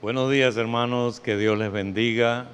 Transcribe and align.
Buenos 0.00 0.30
días 0.30 0.56
hermanos, 0.56 1.18
que 1.18 1.36
Dios 1.36 1.58
les 1.58 1.72
bendiga 1.72 2.46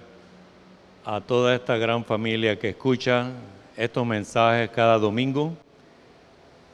a 1.04 1.20
toda 1.20 1.54
esta 1.54 1.76
gran 1.76 2.02
familia 2.06 2.58
que 2.58 2.70
escucha 2.70 3.32
estos 3.76 4.06
mensajes 4.06 4.70
cada 4.70 4.98
domingo. 4.98 5.52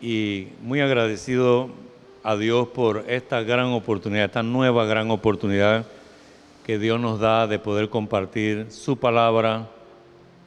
Y 0.01 0.47
muy 0.63 0.81
agradecido 0.81 1.71
a 2.23 2.37
Dios 2.37 2.69
por 2.69 3.05
esta 3.09 3.43
gran 3.43 3.73
oportunidad, 3.73 4.27
esta 4.27 4.45
nueva 4.45 4.85
gran 4.85 5.11
oportunidad 5.11 5.87
que 6.65 6.79
Dios 6.79 7.01
nos 7.01 7.19
da 7.19 7.49
de 7.49 7.59
poder 7.59 7.89
compartir 7.89 8.71
su 8.71 8.97
palabra 8.97 9.69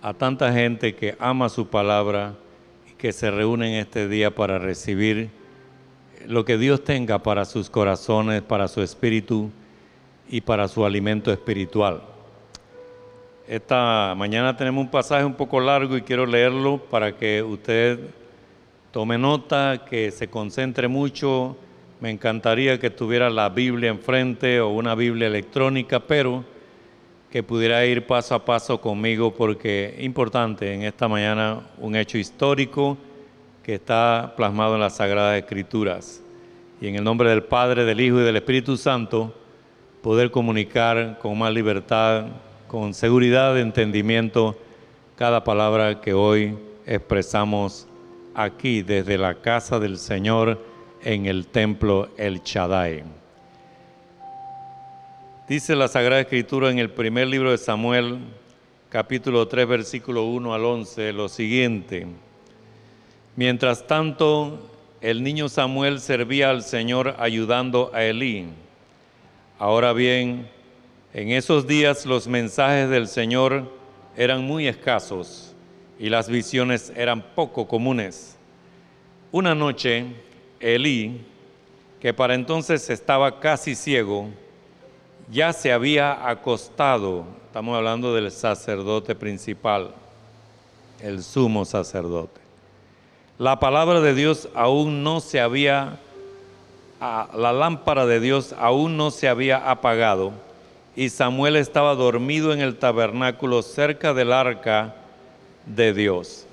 a 0.02 0.14
tanta 0.14 0.54
gente 0.54 0.96
que 0.96 1.18
ama 1.20 1.50
su 1.50 1.68
palabra 1.68 2.34
y 2.90 2.94
que 2.94 3.12
se 3.12 3.30
reúne 3.30 3.74
en 3.74 3.82
este 3.82 4.08
día 4.08 4.34
para 4.34 4.58
recibir 4.58 5.32
lo 6.26 6.46
que 6.46 6.58
Dios 6.58 6.82
tenga 6.82 7.20
para 7.20 7.44
sus 7.44 7.70
corazones, 7.70 8.42
para 8.42 8.70
su 8.70 8.82
espíritu 8.82 9.52
y 10.30 10.42
para 10.42 10.68
su 10.68 10.86
alimento 10.86 11.32
espiritual. 11.32 12.02
Esta 13.48 14.14
mañana 14.16 14.56
tenemos 14.56 14.86
un 14.86 14.92
pasaje 14.92 15.26
un 15.26 15.34
poco 15.34 15.60
largo 15.60 15.98
y 15.98 16.02
quiero 16.02 16.26
leerlo 16.26 16.78
para 16.78 17.18
que 17.18 17.44
usted 17.44 18.00
tome 18.92 19.18
nota, 19.18 19.84
que 19.90 20.12
se 20.12 20.30
concentre 20.30 20.88
mucho. 20.88 21.58
Me 22.00 22.10
encantaría 22.10 22.80
que 22.80 22.90
tuviera 22.90 23.30
la 23.30 23.50
Biblia 23.50 23.90
enfrente 23.90 24.62
o 24.62 24.70
una 24.70 24.96
Biblia 24.96 25.28
electrónica, 25.28 26.00
pero 26.00 26.46
que 27.30 27.44
pudiera 27.44 27.86
ir 27.86 28.06
paso 28.06 28.36
a 28.36 28.46
paso 28.46 28.80
conmigo 28.80 29.34
porque 29.34 29.98
importante 30.00 30.74
en 30.74 30.84
esta 30.84 31.08
mañana 31.08 31.62
un 31.80 31.96
hecho 31.96 32.18
histórico 32.18 32.98
que 33.64 33.76
está 33.76 34.36
plasmado 34.38 34.76
en 34.76 34.82
las 34.82 34.98
Sagradas 34.98 35.38
Escrituras. 35.38 36.22
Y 36.80 36.88
en 36.88 36.96
el 36.96 37.04
nombre 37.04 37.30
del 37.30 37.44
Padre, 37.44 37.86
del 37.86 38.00
Hijo 38.00 38.20
y 38.20 38.24
del 38.24 38.36
Espíritu 38.36 38.78
Santo, 38.78 39.34
poder 40.04 40.32
comunicar 40.32 41.18
con 41.18 41.40
más 41.40 41.54
libertad, 41.54 42.26
con 42.68 42.94
seguridad 42.94 43.56
de 43.56 43.62
entendimiento, 43.62 44.54
cada 45.16 45.46
palabra 45.46 46.02
que 46.02 46.14
hoy 46.14 46.58
expresamos 46.86 47.88
aquí 48.36 48.82
desde 48.82 49.18
la 49.18 49.36
casa 49.36 49.80
del 49.80 49.98
Señor 49.98 50.60
en 51.04 51.26
el 51.26 51.48
templo 51.48 52.10
El 52.18 52.44
Chadai. 52.44 53.06
Dice 55.48 55.74
la 55.74 55.88
Sagrada 55.88 56.20
Escritura 56.20 56.70
en 56.70 56.80
el 56.80 56.90
primer 56.90 57.30
libro 57.30 57.52
de 57.52 57.58
Samuel, 57.58 58.18
capítulo 58.90 59.48
3, 59.48 59.66
versículo 59.66 60.26
1 60.26 60.54
al 60.54 60.66
11, 60.66 61.14
lo 61.14 61.30
siguiente. 61.30 62.08
Mientras 63.38 63.88
tanto, 63.88 64.70
el 65.00 65.24
niño 65.24 65.48
Samuel 65.48 66.02
servía 66.02 66.50
al 66.50 66.62
Señor 66.62 67.16
ayudando 67.20 67.90
a 67.94 68.04
Elí. 68.04 68.48
Ahora 69.60 69.94
bien, 69.94 70.50
en 71.14 71.30
esos 71.32 71.68
días 71.68 72.06
los 72.06 72.28
mensajes 72.28 72.90
del 72.90 73.08
Señor 73.08 73.72
eran 74.18 74.44
muy 74.44 74.68
escasos 74.68 75.54
y 76.00 76.10
las 76.10 76.28
visiones 76.28 76.92
eran 76.96 77.22
poco 77.36 77.68
comunes. 77.68 78.38
Una 79.32 79.56
noche, 79.56 80.06
Elí, 80.60 81.26
que 82.00 82.14
para 82.14 82.36
entonces 82.36 82.90
estaba 82.90 83.40
casi 83.40 83.76
ciego, 83.76 84.30
ya 85.32 85.54
se 85.54 85.72
había 85.72 86.28
acostado, 86.28 87.26
estamos 87.46 87.78
hablando 87.78 88.14
del 88.14 88.32
sacerdote 88.32 89.16
principal, 89.16 89.94
el 91.02 91.24
sumo 91.24 91.66
sacerdote 91.66 92.44
la 93.44 93.60
palabra 93.60 94.00
de 94.00 94.14
Dios 94.14 94.48
aún 94.54 95.04
no 95.04 95.20
se 95.20 95.42
había, 95.42 96.00
la 97.04 97.52
lámpara 97.52 98.06
de 98.06 98.20
Dios 98.20 98.56
aún 98.58 98.96
no 98.96 99.12
se 99.12 99.28
había 99.28 99.70
apagado 99.70 100.32
y 100.96 101.10
Samuel 101.10 101.56
estaba 101.56 101.96
dormido 101.96 102.54
en 102.54 102.62
el 102.62 102.78
tabernáculo 102.78 103.62
cerca 103.62 104.14
del 104.14 104.32
arca 104.32 104.96
de 105.66 105.94
Dios. 105.94 106.46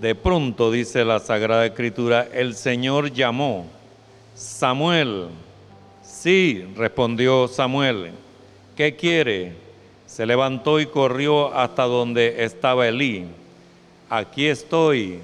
De 0.00 0.14
pronto, 0.14 0.70
dice 0.70 1.04
la 1.04 1.18
Sagrada 1.18 1.66
Escritura, 1.66 2.28
el 2.32 2.54
Señor 2.54 3.12
llamó, 3.12 3.66
Samuel, 4.34 5.26
sí, 6.02 6.64
respondió 6.76 7.48
Samuel, 7.48 8.12
¿qué 8.76 8.94
quiere? 8.94 9.54
Se 10.06 10.26
levantó 10.26 10.78
y 10.78 10.86
corrió 10.86 11.52
hasta 11.52 11.84
donde 11.84 12.44
estaba 12.44 12.86
Elí. 12.86 13.26
Aquí 14.08 14.46
estoy, 14.46 15.18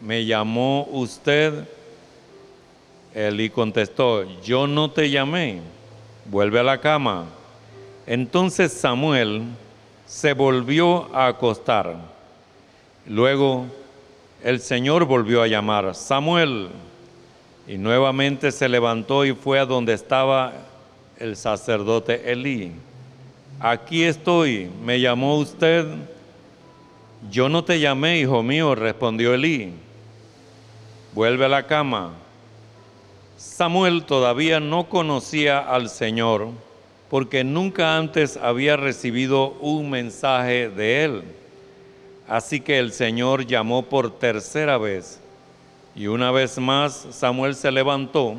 ¿me 0.00 0.24
llamó 0.24 0.88
usted? 0.90 1.68
Elí 3.16 3.48
contestó, 3.48 4.24
yo 4.42 4.66
no 4.66 4.90
te 4.90 5.08
llamé, 5.08 5.62
vuelve 6.26 6.60
a 6.60 6.62
la 6.62 6.80
cama. 6.80 7.24
Entonces 8.06 8.72
Samuel 8.72 9.44
se 10.04 10.34
volvió 10.34 11.14
a 11.14 11.28
acostar. 11.28 11.96
Luego 13.06 13.64
el 14.44 14.60
Señor 14.60 15.06
volvió 15.06 15.40
a 15.40 15.46
llamar, 15.46 15.94
Samuel, 15.94 16.68
y 17.66 17.78
nuevamente 17.78 18.52
se 18.52 18.68
levantó 18.68 19.24
y 19.24 19.32
fue 19.32 19.58
a 19.58 19.64
donde 19.64 19.94
estaba 19.94 20.52
el 21.18 21.36
sacerdote 21.36 22.30
Elí. 22.30 22.72
Aquí 23.60 24.04
estoy, 24.04 24.70
¿me 24.84 25.00
llamó 25.00 25.38
usted? 25.38 25.86
Yo 27.30 27.48
no 27.48 27.64
te 27.64 27.80
llamé, 27.80 28.20
hijo 28.20 28.42
mío, 28.42 28.74
respondió 28.74 29.32
Elí 29.32 29.72
vuelve 31.16 31.46
a 31.46 31.48
la 31.48 31.66
cama. 31.66 32.12
Samuel 33.36 34.04
todavía 34.04 34.60
no 34.60 34.88
conocía 34.88 35.58
al 35.58 35.90
Señor 35.90 36.48
porque 37.10 37.44
nunca 37.44 37.96
antes 37.96 38.36
había 38.36 38.76
recibido 38.76 39.50
un 39.60 39.90
mensaje 39.90 40.70
de 40.70 41.04
él. 41.04 41.22
Así 42.26 42.60
que 42.60 42.78
el 42.78 42.92
Señor 42.92 43.46
llamó 43.46 43.82
por 43.82 44.18
tercera 44.18 44.78
vez 44.78 45.20
y 45.94 46.06
una 46.06 46.30
vez 46.30 46.58
más 46.58 47.06
Samuel 47.10 47.54
se 47.54 47.70
levantó 47.70 48.36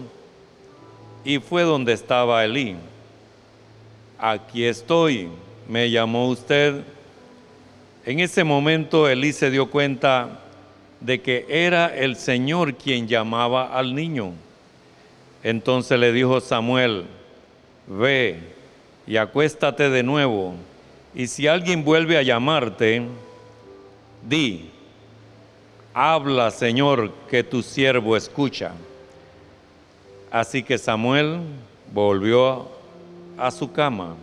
y 1.24 1.40
fue 1.40 1.62
donde 1.64 1.94
estaba 1.94 2.44
Elí. 2.44 2.76
Aquí 4.18 4.66
estoy, 4.66 5.30
me 5.70 5.92
llamó 5.92 6.28
usted. 6.28 6.84
En 8.04 8.20
ese 8.20 8.44
momento 8.44 9.08
Elí 9.08 9.32
se 9.32 9.52
dio 9.52 9.70
cuenta 9.70 10.40
de 11.00 11.22
que 11.22 11.46
era 11.50 11.96
el 11.96 12.16
Señor 12.16 12.76
quien 12.76 13.08
llamaba 13.08 13.78
al 13.78 13.94
niño. 13.94 14.34
Entonces 15.44 16.00
le 16.00 16.12
dijo 16.12 16.40
Samuel, 16.42 17.06
ve 17.88 18.40
y 19.06 19.18
acuéstate 19.18 19.90
de 19.90 20.04
nuevo, 20.04 20.54
y 21.16 21.28
si 21.28 21.48
alguien 21.48 21.84
vuelve 21.84 22.18
a 22.18 22.22
llamarte, 22.22 23.04
di, 24.28 24.70
habla 25.94 26.52
Señor, 26.52 27.12
que 27.30 27.44
tu 27.44 27.64
siervo 27.64 28.18
escucha. 28.18 28.72
Así 30.30 30.62
que 30.62 30.78
Samuel 30.78 31.40
volvió 31.94 32.68
a 33.38 33.50
su 33.52 33.72
cama, 33.72 34.16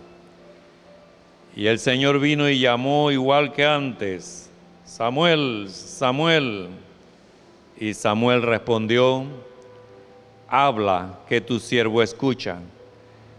y 1.57 1.67
el 1.67 1.79
Señor 1.79 2.19
vino 2.19 2.49
y 2.49 2.59
llamó 2.59 3.11
igual 3.11 3.53
que 3.53 3.65
antes 3.65 4.45
Samuel, 4.85 5.67
Samuel. 5.71 6.69
Y 7.77 7.95
Samuel 7.95 8.43
respondió, 8.43 9.25
habla, 10.55 11.19
que 11.29 11.41
tu 11.41 11.59
siervo 11.59 12.03
escucha. 12.03 12.59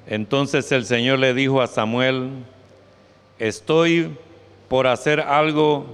Entonces 0.05 0.71
el 0.71 0.85
Señor 0.85 1.19
le 1.19 1.33
dijo 1.33 1.61
a 1.61 1.67
Samuel, 1.67 2.29
estoy 3.39 4.15
por 4.67 4.85
hacer 4.85 5.21
algo 5.21 5.85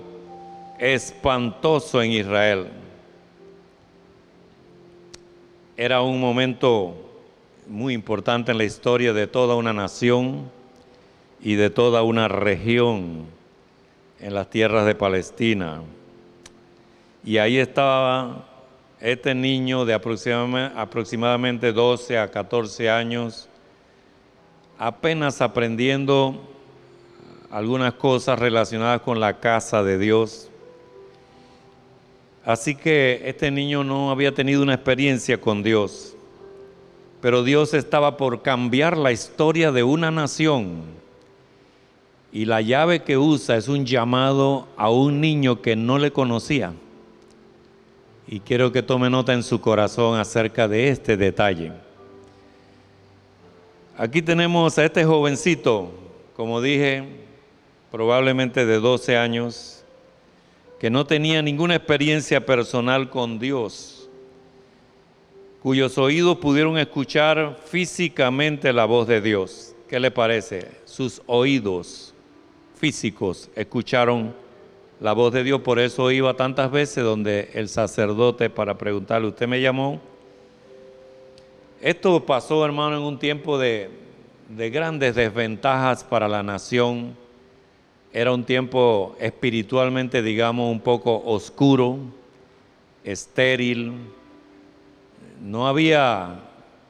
espantoso 0.79 2.01
en 2.01 2.11
Israel. 2.11 2.67
Era 5.77 6.01
un 6.01 6.19
momento 6.19 6.95
muy 7.67 7.93
importante 7.93 8.51
en 8.51 8.57
la 8.57 8.63
historia 8.63 9.13
de 9.13 9.27
toda 9.27 9.55
una 9.55 9.73
nación 9.73 10.49
y 11.41 11.53
de 11.53 11.69
toda 11.69 12.01
una 12.01 12.27
región 12.27 13.25
en 14.19 14.33
las 14.33 14.49
tierras 14.49 14.85
de 14.85 14.95
Palestina. 14.95 15.81
Y 17.23 17.37
ahí 17.37 17.57
estaba 17.57 18.47
este 19.01 19.33
niño 19.33 19.83
de 19.83 19.95
aproximadamente 19.95 21.73
12 21.73 22.19
a 22.19 22.29
14 22.29 22.89
años, 22.89 23.49
apenas 24.77 25.41
aprendiendo 25.41 26.39
algunas 27.49 27.93
cosas 27.95 28.37
relacionadas 28.37 29.01
con 29.01 29.19
la 29.19 29.39
casa 29.39 29.83
de 29.83 29.97
Dios. 29.97 30.49
Así 32.45 32.75
que 32.75 33.23
este 33.25 33.49
niño 33.49 33.83
no 33.83 34.11
había 34.11 34.33
tenido 34.33 34.61
una 34.61 34.75
experiencia 34.75 35.41
con 35.41 35.63
Dios, 35.63 36.15
pero 37.21 37.43
Dios 37.43 37.73
estaba 37.73 38.17
por 38.17 38.43
cambiar 38.43 38.97
la 38.97 39.11
historia 39.11 39.71
de 39.71 39.83
una 39.83 40.11
nación 40.11 40.83
y 42.31 42.45
la 42.45 42.61
llave 42.61 43.01
que 43.01 43.17
usa 43.17 43.57
es 43.57 43.67
un 43.67 43.85
llamado 43.85 44.67
a 44.77 44.89
un 44.89 45.19
niño 45.19 45.61
que 45.61 45.75
no 45.75 45.97
le 45.97 46.11
conocía. 46.11 46.73
Y 48.27 48.39
quiero 48.39 48.71
que 48.71 48.83
tome 48.83 49.09
nota 49.09 49.33
en 49.33 49.43
su 49.43 49.59
corazón 49.59 50.19
acerca 50.19 50.67
de 50.67 50.89
este 50.89 51.17
detalle. 51.17 51.71
Aquí 53.97 54.21
tenemos 54.21 54.77
a 54.77 54.85
este 54.85 55.03
jovencito, 55.03 55.91
como 56.35 56.61
dije, 56.61 57.03
probablemente 57.91 58.65
de 58.65 58.79
12 58.79 59.17
años, 59.17 59.83
que 60.79 60.89
no 60.89 61.05
tenía 61.05 61.41
ninguna 61.41 61.75
experiencia 61.75 62.43
personal 62.43 63.09
con 63.09 63.37
Dios, 63.37 64.09
cuyos 65.61 65.97
oídos 65.97 66.37
pudieron 66.37 66.77
escuchar 66.79 67.59
físicamente 67.65 68.73
la 68.73 68.85
voz 68.85 69.07
de 69.07 69.21
Dios. 69.21 69.75
¿Qué 69.87 69.99
le 69.99 70.09
parece? 70.09 70.71
Sus 70.85 71.21
oídos 71.27 72.13
físicos 72.79 73.49
escucharon 73.55 74.33
la 75.01 75.13
voz 75.13 75.33
de 75.33 75.43
Dios, 75.43 75.61
por 75.61 75.79
eso 75.79 76.11
iba 76.11 76.35
tantas 76.35 76.69
veces 76.69 77.03
donde 77.03 77.49
el 77.55 77.69
sacerdote 77.69 78.51
para 78.51 78.77
preguntarle, 78.77 79.29
¿usted 79.29 79.47
me 79.47 79.59
llamó? 79.59 79.99
Esto 81.81 82.23
pasó, 82.23 82.63
hermano, 82.63 82.97
en 82.97 83.01
un 83.01 83.17
tiempo 83.17 83.57
de, 83.57 83.89
de 84.47 84.69
grandes 84.69 85.15
desventajas 85.15 86.03
para 86.03 86.27
la 86.27 86.43
nación. 86.43 87.17
Era 88.13 88.31
un 88.31 88.43
tiempo 88.43 89.15
espiritualmente, 89.19 90.21
digamos, 90.21 90.71
un 90.71 90.79
poco 90.79 91.23
oscuro, 91.25 91.97
estéril. 93.03 93.93
No 95.41 95.67
había 95.67 96.41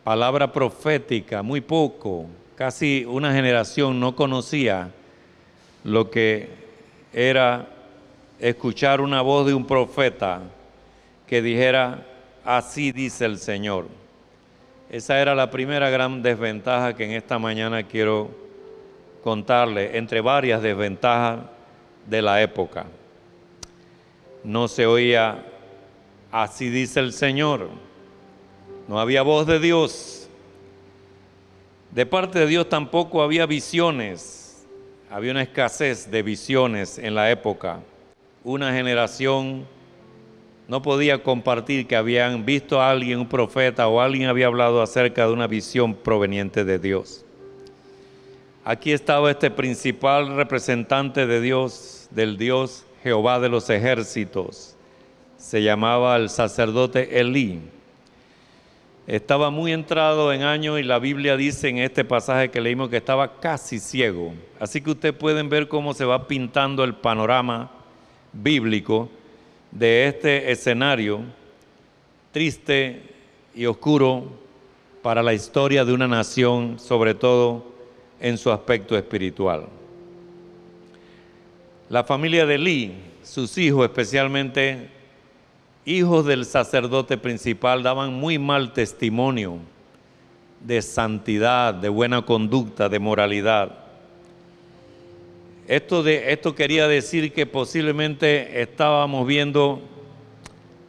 palabra 0.03 0.51
profética, 0.51 1.41
muy 1.43 1.61
poco. 1.61 2.25
Casi 2.55 3.05
una 3.07 3.31
generación 3.31 4.01
no 4.01 4.17
conocía 4.17 4.91
lo 5.85 6.11
que 6.11 6.49
era 7.13 7.77
escuchar 8.41 9.01
una 9.01 9.21
voz 9.21 9.45
de 9.45 9.53
un 9.53 9.65
profeta 9.65 10.41
que 11.27 11.41
dijera, 11.43 12.05
así 12.43 12.91
dice 12.91 13.25
el 13.25 13.37
Señor. 13.37 13.87
Esa 14.89 15.21
era 15.21 15.35
la 15.35 15.51
primera 15.51 15.89
gran 15.91 16.23
desventaja 16.23 16.95
que 16.95 17.05
en 17.05 17.11
esta 17.11 17.37
mañana 17.37 17.83
quiero 17.83 18.31
contarle, 19.23 19.95
entre 19.95 20.21
varias 20.21 20.61
desventajas 20.61 21.41
de 22.07 22.21
la 22.21 22.41
época. 22.41 22.87
No 24.43 24.67
se 24.67 24.87
oía, 24.87 25.45
así 26.31 26.69
dice 26.69 26.99
el 26.99 27.13
Señor. 27.13 27.69
No 28.87 28.99
había 28.99 29.21
voz 29.21 29.45
de 29.45 29.59
Dios. 29.59 30.27
De 31.91 32.07
parte 32.07 32.39
de 32.39 32.47
Dios 32.47 32.67
tampoco 32.67 33.21
había 33.21 33.45
visiones. 33.45 34.65
Había 35.11 35.31
una 35.31 35.43
escasez 35.43 36.09
de 36.09 36.23
visiones 36.23 36.97
en 36.97 37.13
la 37.13 37.29
época. 37.29 37.81
Una 38.43 38.73
generación 38.73 39.67
no 40.67 40.81
podía 40.81 41.21
compartir 41.21 41.85
que 41.85 41.95
habían 41.95 42.43
visto 42.43 42.81
a 42.81 42.89
alguien, 42.89 43.19
un 43.19 43.27
profeta 43.27 43.87
o 43.87 44.01
alguien 44.01 44.29
había 44.29 44.47
hablado 44.47 44.81
acerca 44.81 45.27
de 45.27 45.33
una 45.33 45.45
visión 45.45 45.93
proveniente 45.93 46.65
de 46.65 46.79
Dios. 46.79 47.23
Aquí 48.65 48.93
estaba 48.93 49.29
este 49.29 49.51
principal 49.51 50.35
representante 50.35 51.27
de 51.27 51.39
Dios, 51.39 52.07
del 52.09 52.37
Dios 52.37 52.83
Jehová 53.03 53.39
de 53.39 53.49
los 53.49 53.69
ejércitos. 53.69 54.75
Se 55.37 55.61
llamaba 55.61 56.15
el 56.15 56.29
sacerdote 56.29 57.19
Elí. 57.19 57.59
Estaba 59.05 59.51
muy 59.51 59.71
entrado 59.71 60.33
en 60.33 60.41
años 60.41 60.79
y 60.79 60.83
la 60.83 60.97
Biblia 60.97 61.37
dice 61.37 61.69
en 61.69 61.77
este 61.77 62.03
pasaje 62.03 62.49
que 62.49 62.61
leímos 62.61 62.89
que 62.89 62.97
estaba 62.97 63.39
casi 63.39 63.77
ciego. 63.77 64.33
Así 64.59 64.81
que 64.81 64.91
ustedes 64.91 65.15
pueden 65.15 65.47
ver 65.47 65.67
cómo 65.67 65.93
se 65.93 66.05
va 66.05 66.27
pintando 66.27 66.83
el 66.83 66.95
panorama 66.95 67.69
bíblico 68.33 69.09
de 69.71 70.07
este 70.07 70.51
escenario 70.51 71.21
triste 72.31 73.01
y 73.53 73.65
oscuro 73.65 74.25
para 75.01 75.23
la 75.23 75.33
historia 75.33 75.83
de 75.83 75.93
una 75.93 76.07
nación, 76.07 76.79
sobre 76.79 77.13
todo 77.13 77.65
en 78.19 78.37
su 78.37 78.51
aspecto 78.51 78.97
espiritual. 78.97 79.67
La 81.89 82.03
familia 82.03 82.45
de 82.45 82.57
Lee, 82.57 82.93
sus 83.23 83.57
hijos 83.57 83.83
especialmente, 83.83 84.89
hijos 85.85 86.25
del 86.25 86.45
sacerdote 86.45 87.17
principal, 87.17 87.83
daban 87.83 88.13
muy 88.13 88.39
mal 88.39 88.71
testimonio 88.73 89.57
de 90.61 90.81
santidad, 90.81 91.73
de 91.73 91.89
buena 91.89 92.21
conducta, 92.21 92.87
de 92.87 92.99
moralidad. 92.99 93.80
Esto, 95.71 96.03
de, 96.03 96.33
esto 96.33 96.53
quería 96.53 96.85
decir 96.89 97.31
que 97.31 97.45
posiblemente 97.45 98.61
estábamos 98.61 99.25
viendo 99.25 99.79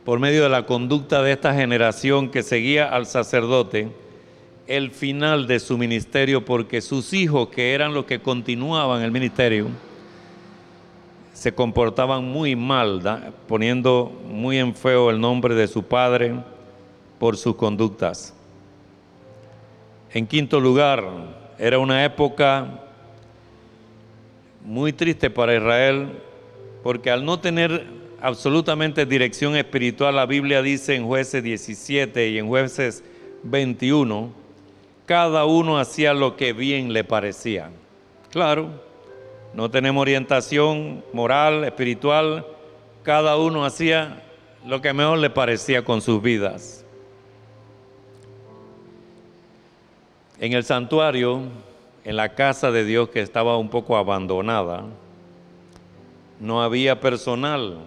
por 0.04 0.18
medio 0.18 0.42
de 0.42 0.48
la 0.48 0.66
conducta 0.66 1.22
de 1.22 1.30
esta 1.30 1.54
generación 1.54 2.30
que 2.30 2.42
seguía 2.42 2.88
al 2.88 3.06
sacerdote 3.06 3.92
el 4.66 4.90
final 4.90 5.46
de 5.46 5.60
su 5.60 5.78
ministerio 5.78 6.44
porque 6.44 6.80
sus 6.80 7.12
hijos, 7.12 7.50
que 7.50 7.74
eran 7.74 7.94
los 7.94 8.06
que 8.06 8.18
continuaban 8.18 9.02
el 9.02 9.12
ministerio, 9.12 9.68
se 11.32 11.54
comportaban 11.54 12.24
muy 12.24 12.56
mal, 12.56 13.32
poniendo 13.46 14.10
muy 14.26 14.58
en 14.58 14.74
feo 14.74 15.10
el 15.10 15.20
nombre 15.20 15.54
de 15.54 15.68
su 15.68 15.84
padre 15.84 16.34
por 17.20 17.36
sus 17.36 17.54
conductas. 17.54 18.34
En 20.12 20.26
quinto 20.26 20.58
lugar, 20.58 21.04
era 21.56 21.78
una 21.78 22.04
época 22.04 22.80
muy 24.64 24.92
triste 24.92 25.30
para 25.30 25.56
Israel, 25.56 26.20
porque 26.82 27.10
al 27.10 27.24
no 27.24 27.40
tener 27.40 27.86
absolutamente 28.20 29.06
dirección 29.06 29.56
espiritual, 29.56 30.16
la 30.16 30.26
Biblia 30.26 30.62
dice 30.62 30.94
en 30.94 31.06
jueces 31.06 31.42
17 31.42 32.28
y 32.28 32.38
en 32.38 32.46
jueces 32.46 33.02
21, 33.42 34.30
cada 35.06 35.44
uno 35.44 35.78
hacía 35.78 36.14
lo 36.14 36.36
que 36.36 36.52
bien 36.52 36.92
le 36.92 37.04
parecía. 37.04 37.70
Claro, 38.30 38.70
no 39.54 39.70
tenemos 39.70 40.00
orientación 40.00 41.04
moral, 41.12 41.64
espiritual, 41.64 42.46
cada 43.02 43.36
uno 43.36 43.64
hacía 43.64 44.22
lo 44.64 44.80
que 44.80 44.92
mejor 44.92 45.18
le 45.18 45.30
parecía 45.30 45.84
con 45.84 46.00
sus 46.00 46.22
vidas. 46.22 46.84
En 50.38 50.52
el 50.52 50.64
santuario, 50.64 51.42
en 52.04 52.16
la 52.16 52.34
casa 52.34 52.70
de 52.70 52.84
Dios 52.84 53.08
que 53.10 53.20
estaba 53.20 53.56
un 53.58 53.68
poco 53.68 53.96
abandonada, 53.96 54.84
no 56.40 56.62
había 56.62 57.00
personal. 57.00 57.78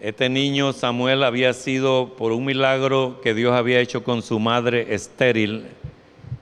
Este 0.00 0.28
niño 0.28 0.72
Samuel 0.72 1.22
había 1.22 1.52
sido 1.52 2.14
por 2.16 2.32
un 2.32 2.44
milagro 2.44 3.20
que 3.22 3.34
Dios 3.34 3.52
había 3.52 3.80
hecho 3.80 4.04
con 4.04 4.22
su 4.22 4.38
madre 4.38 4.94
estéril. 4.94 5.66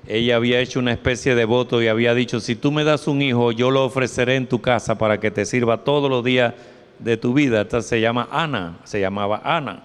Ella 0.07 0.37
había 0.37 0.61
hecho 0.61 0.79
una 0.79 0.93
especie 0.93 1.35
de 1.35 1.45
voto 1.45 1.83
y 1.83 1.89
había 1.89 2.15
dicho, 2.15 2.39
si 2.39 2.55
tú 2.55 2.71
me 2.71 2.85
das 2.85 3.09
un 3.09 3.23
hijo, 3.23 3.51
yo 3.51 3.73
lo 3.73 3.85
ofreceré 3.85 4.37
en 4.37 4.47
tu 4.47 4.61
casa 4.61 4.99
para 4.99 5.19
que 5.19 5.33
te 5.33 5.45
sirva 5.45 5.83
todos 5.83 6.09
los 6.09 6.23
días 6.23 6.55
de 7.01 7.17
tu 7.17 7.35
vida. 7.35 7.63
Esta 7.63 7.83
se 7.83 8.01
llama 8.01 8.29
Ana, 8.31 8.79
se 8.85 9.01
llamaba 9.01 9.41
Ana. 9.43 9.83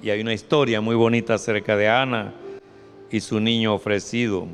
Y 0.00 0.10
hay 0.10 0.20
una 0.20 0.32
historia 0.32 0.80
muy 0.80 0.94
bonita 0.94 1.34
acerca 1.34 1.76
de 1.76 1.88
Ana 1.88 2.34
y 3.10 3.18
su 3.18 3.40
niño 3.40 3.74
ofrecido 3.74 4.46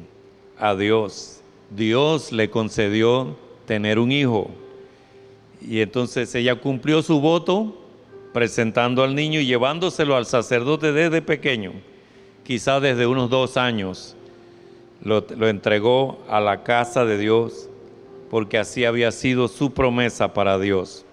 a 0.59 0.75
Dios. 0.75 1.43
Dios 1.71 2.33
le 2.33 2.51
concedió 2.51 3.37
tener 3.67 3.99
un 3.99 4.13
hijo. 4.13 4.51
Y 5.61 5.81
entonces 5.81 6.35
ella 6.35 6.57
cumplió 6.57 7.03
su 7.03 7.21
voto 7.21 7.81
presentando 8.33 9.03
al 9.03 9.15
niño 9.15 9.41
y 9.41 9.47
llevándoselo 9.47 10.17
al 10.17 10.27
sacerdote 10.27 10.93
desde 10.93 11.23
pequeño, 11.23 11.73
quizá 12.43 12.81
desde 12.81 13.07
unos 13.07 13.31
dos 13.31 13.57
años, 13.57 14.17
lo, 15.03 15.25
lo, 15.37 15.49
entregó 15.49 16.19
a 16.29 16.41
la 16.41 16.65
casa 16.65 17.05
de 17.05 17.17
Dios, 17.17 17.69
porque 18.31 18.59
así 18.59 18.85
había 18.85 19.13
sido 19.13 19.49
su 19.49 19.73
promesa 19.73 20.35
para 20.35 20.59
Dios. 20.59 21.05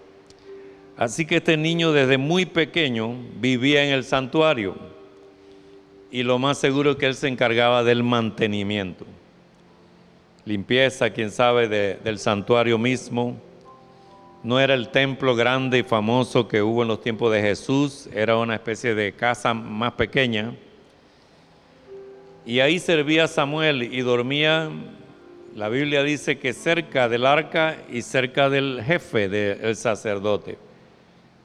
Así 0.97 1.25
que 1.25 1.37
este 1.37 1.57
niño 1.57 1.91
desde 1.91 2.17
muy 2.17 2.45
pequeño 2.45 3.15
vivía 3.39 3.83
en 3.83 3.93
el 3.93 4.03
santuario 4.03 4.75
y 6.11 6.23
lo 6.23 6.39
más 6.39 6.57
seguro 6.57 6.91
es 6.91 6.97
que 6.97 7.05
él 7.05 7.15
se 7.15 7.27
encargaba 7.27 7.83
del 7.83 8.03
mantenimiento 8.03 9.05
limpieza, 10.45 11.09
quién 11.09 11.31
sabe, 11.31 11.67
del 11.67 12.19
santuario 12.19 12.77
mismo. 12.77 13.35
No 14.43 14.59
era 14.59 14.73
el 14.73 14.89
templo 14.89 15.35
grande 15.35 15.79
y 15.79 15.83
famoso 15.83 16.47
que 16.47 16.61
hubo 16.61 16.81
en 16.81 16.87
los 16.87 17.01
tiempos 17.01 17.31
de 17.31 17.41
Jesús, 17.41 18.09
era 18.13 18.37
una 18.37 18.55
especie 18.55 18.95
de 18.95 19.13
casa 19.13 19.53
más 19.53 19.93
pequeña. 19.93 20.53
Y 22.43 22.59
ahí 22.59 22.79
servía 22.79 23.27
Samuel 23.27 23.83
y 23.83 24.01
dormía, 24.01 24.71
la 25.55 25.69
Biblia 25.69 26.01
dice 26.01 26.39
que 26.39 26.53
cerca 26.53 27.07
del 27.07 27.25
arca 27.27 27.77
y 27.91 28.01
cerca 28.01 28.49
del 28.49 28.81
jefe 28.83 29.29
del 29.29 29.75
sacerdote, 29.75 30.57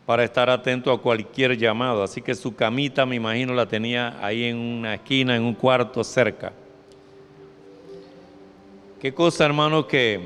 para 0.07 0.25
estar 0.25 0.49
atento 0.49 0.91
a 0.91 1.03
cualquier 1.03 1.59
llamado. 1.59 2.03
Así 2.03 2.23
que 2.23 2.35
su 2.35 2.57
camita, 2.57 3.05
me 3.05 3.17
imagino, 3.17 3.53
la 3.53 3.67
tenía 3.67 4.17
ahí 4.25 4.45
en 4.45 4.57
una 4.57 4.95
esquina, 4.95 5.37
en 5.37 5.43
un 5.43 5.55
cuarto 5.55 6.03
cerca. 6.03 6.53
Qué 9.07 9.15
cosa, 9.15 9.45
hermano, 9.45 9.87
que 9.87 10.19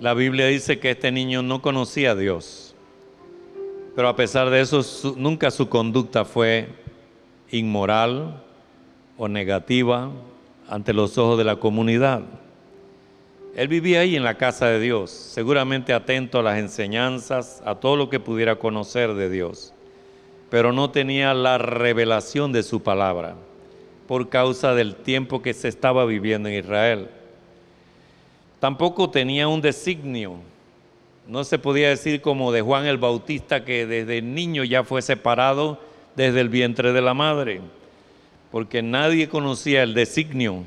la 0.00 0.14
Biblia 0.14 0.48
dice 0.48 0.80
que 0.80 0.90
este 0.90 1.12
niño 1.12 1.42
no 1.42 1.62
conocía 1.62 2.10
a 2.10 2.16
Dios. 2.16 2.74
Pero 3.94 4.08
a 4.08 4.16
pesar 4.16 4.50
de 4.50 4.62
eso, 4.62 4.84
nunca 5.16 5.52
su 5.52 5.68
conducta 5.68 6.24
fue 6.24 6.70
inmoral 7.52 8.42
o 9.16 9.28
negativa 9.28 10.10
ante 10.68 10.92
los 10.92 11.16
ojos 11.18 11.38
de 11.38 11.44
la 11.44 11.60
comunidad. 11.60 12.22
Él 13.54 13.68
vivía 13.68 14.00
ahí 14.00 14.16
en 14.16 14.24
la 14.24 14.38
casa 14.38 14.66
de 14.66 14.80
Dios, 14.80 15.12
seguramente 15.12 15.92
atento 15.92 16.40
a 16.40 16.42
las 16.42 16.58
enseñanzas, 16.58 17.62
a 17.64 17.76
todo 17.76 17.94
lo 17.94 18.10
que 18.10 18.18
pudiera 18.18 18.56
conocer 18.56 19.14
de 19.14 19.30
Dios, 19.30 19.72
pero 20.50 20.72
no 20.72 20.90
tenía 20.90 21.32
la 21.32 21.58
revelación 21.58 22.50
de 22.50 22.64
su 22.64 22.82
palabra 22.82 23.36
por 24.08 24.30
causa 24.30 24.74
del 24.74 24.96
tiempo 24.96 25.42
que 25.42 25.54
se 25.54 25.68
estaba 25.68 26.04
viviendo 26.04 26.48
en 26.48 26.56
Israel. 26.56 27.08
Tampoco 28.64 29.10
tenía 29.10 29.46
un 29.46 29.60
designio. 29.60 30.36
No 31.28 31.44
se 31.44 31.58
podía 31.58 31.90
decir 31.90 32.22
como 32.22 32.50
de 32.50 32.62
Juan 32.62 32.86
el 32.86 32.96
Bautista 32.96 33.62
que 33.62 33.84
desde 33.84 34.22
niño 34.22 34.64
ya 34.64 34.84
fue 34.84 35.02
separado 35.02 35.78
desde 36.16 36.40
el 36.40 36.48
vientre 36.48 36.94
de 36.94 37.02
la 37.02 37.12
madre, 37.12 37.60
porque 38.50 38.80
nadie 38.80 39.28
conocía 39.28 39.82
el 39.82 39.92
designio 39.92 40.64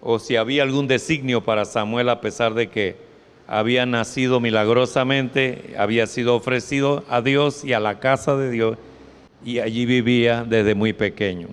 o 0.00 0.20
si 0.20 0.36
había 0.36 0.62
algún 0.62 0.86
designio 0.86 1.42
para 1.42 1.64
Samuel 1.64 2.10
a 2.10 2.20
pesar 2.20 2.54
de 2.54 2.68
que 2.68 2.94
había 3.48 3.86
nacido 3.86 4.38
milagrosamente, 4.38 5.74
había 5.76 6.06
sido 6.06 6.36
ofrecido 6.36 7.02
a 7.08 7.22
Dios 7.22 7.64
y 7.64 7.72
a 7.72 7.80
la 7.80 7.98
casa 7.98 8.36
de 8.36 8.52
Dios 8.52 8.78
y 9.44 9.58
allí 9.58 9.84
vivía 9.84 10.44
desde 10.48 10.76
muy 10.76 10.92
pequeño. 10.92 11.48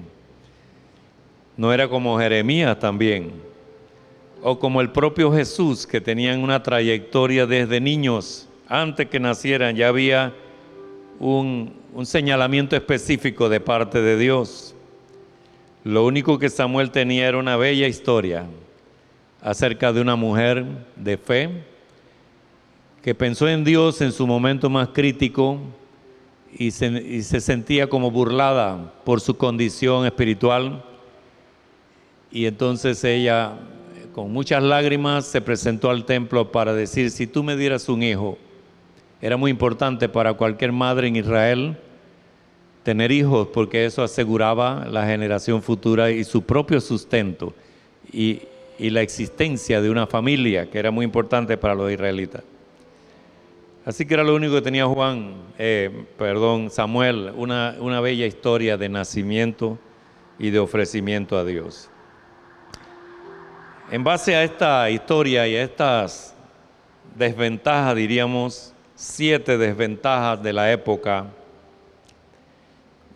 No 1.57 1.73
era 1.73 1.87
como 1.87 2.19
Jeremías 2.19 2.77
también, 2.77 3.46
o 4.41 4.60
como 4.60 4.82
el 4.82 4.91
propio 4.91 5.32
Jesús, 5.32 5.88
que 5.88 6.01
tenían 6.01 6.41
una 6.41 6.63
trayectoria 6.63 7.46
desde 7.46 7.82
niños, 7.82 8.48
antes 8.67 9.08
que 9.08 9.20
nacieran 9.20 9.75
ya 9.75 9.88
había 9.88 10.34
un, 11.20 11.74
señalamiento 12.03 12.75
específico 12.75 13.50
de 13.50 13.60
parte 13.60 14.01
de 14.01 14.17
Dios. 14.17 14.75
Lo 15.84 16.06
único 16.06 16.38
que 16.38 16.50
Samuel 16.50 16.91
tenía 16.91 17.27
era 17.27 17.38
una 17.38 17.58
bella 17.58 17.88
historia 17.88 18.46
acerca 19.41 19.94
de 19.94 20.01
una 20.01 20.15
mujer 20.15 20.65
de 20.96 21.17
fe 21.17 21.50
que 23.01 23.15
pensó 23.15 23.48
en 23.48 23.63
Dios 23.63 24.01
en 24.01 24.12
su 24.12 24.27
momento 24.27 24.70
más 24.70 24.89
crítico 24.89 25.60
y 26.53 26.72
se, 26.72 27.24
se 27.24 27.39
sentía 27.39 27.88
como 27.88 28.12
burlada 28.12 28.94
por 29.06 29.22
su 29.22 29.38
condición 29.38 30.06
espiritual. 30.06 30.84
Y 32.32 32.46
entonces 32.46 33.03
ella, 33.03 33.53
con 34.17 34.33
muchas 34.33 34.63
lágrimas, 34.63 35.27
se 35.27 35.41
presentó 35.41 35.91
al 35.91 36.03
templo 36.03 36.51
para 36.51 36.74
decir, 36.74 37.12
si 37.12 37.27
tú 37.27 37.43
me 37.43 37.55
dieras 37.55 37.88
un 37.88 38.01
hijo, 38.01 38.39
era 39.21 39.38
muy 39.38 39.51
importante 39.51 40.09
para 40.09 40.33
cualquier 40.33 40.71
madre 40.71 41.07
en 41.07 41.17
Israel 41.17 41.77
tener 42.81 43.12
hijos 43.12 43.50
porque 43.53 43.86
eso 43.86 44.01
aseguraba 44.01 44.88
la 44.89 45.05
generación 45.05 45.62
futura 45.62 46.09
y 46.09 46.24
su 46.24 46.41
propio 46.41 46.81
sustento 46.81 47.53
y, 48.12 48.41
la 48.79 49.01
existencia 49.01 49.83
de 49.83 49.91
una 49.91 50.07
familia 50.07 50.67
que 50.67 50.79
era 50.79 50.89
muy 50.89 51.05
importante 51.05 51.55
para 51.55 51.75
los 51.75 51.91
israelitas. 51.91 52.41
Así 53.86 54.07
que 54.07 54.15
era 54.15 54.24
lo 54.24 54.36
único 54.36 54.55
que 54.55 54.62
tenía 54.63 54.88
Juan, 54.88 55.36
eh, 55.59 55.91
perdón, 56.17 56.71
Samuel, 56.71 57.33
una, 57.36 57.75
una 57.79 58.01
bella 58.01 58.25
historia 58.25 58.77
de 58.77 58.89
nacimiento 58.89 59.77
y 60.39 60.50
de 60.50 60.57
ofrecimiento 60.57 61.38
a 61.38 61.45
Dios. 61.45 61.91
En 63.89 64.03
base 64.03 64.36
a 64.36 64.44
esta 64.44 64.89
historia 64.89 65.48
y 65.48 65.56
a 65.56 65.63
estas 65.63 66.36
desventajas, 67.15 67.96
diríamos, 67.96 68.74
siete 68.96 69.58
desventajas 69.58 70.44
de 70.44 70.51
la 70.51 70.74
época, 70.74 71.27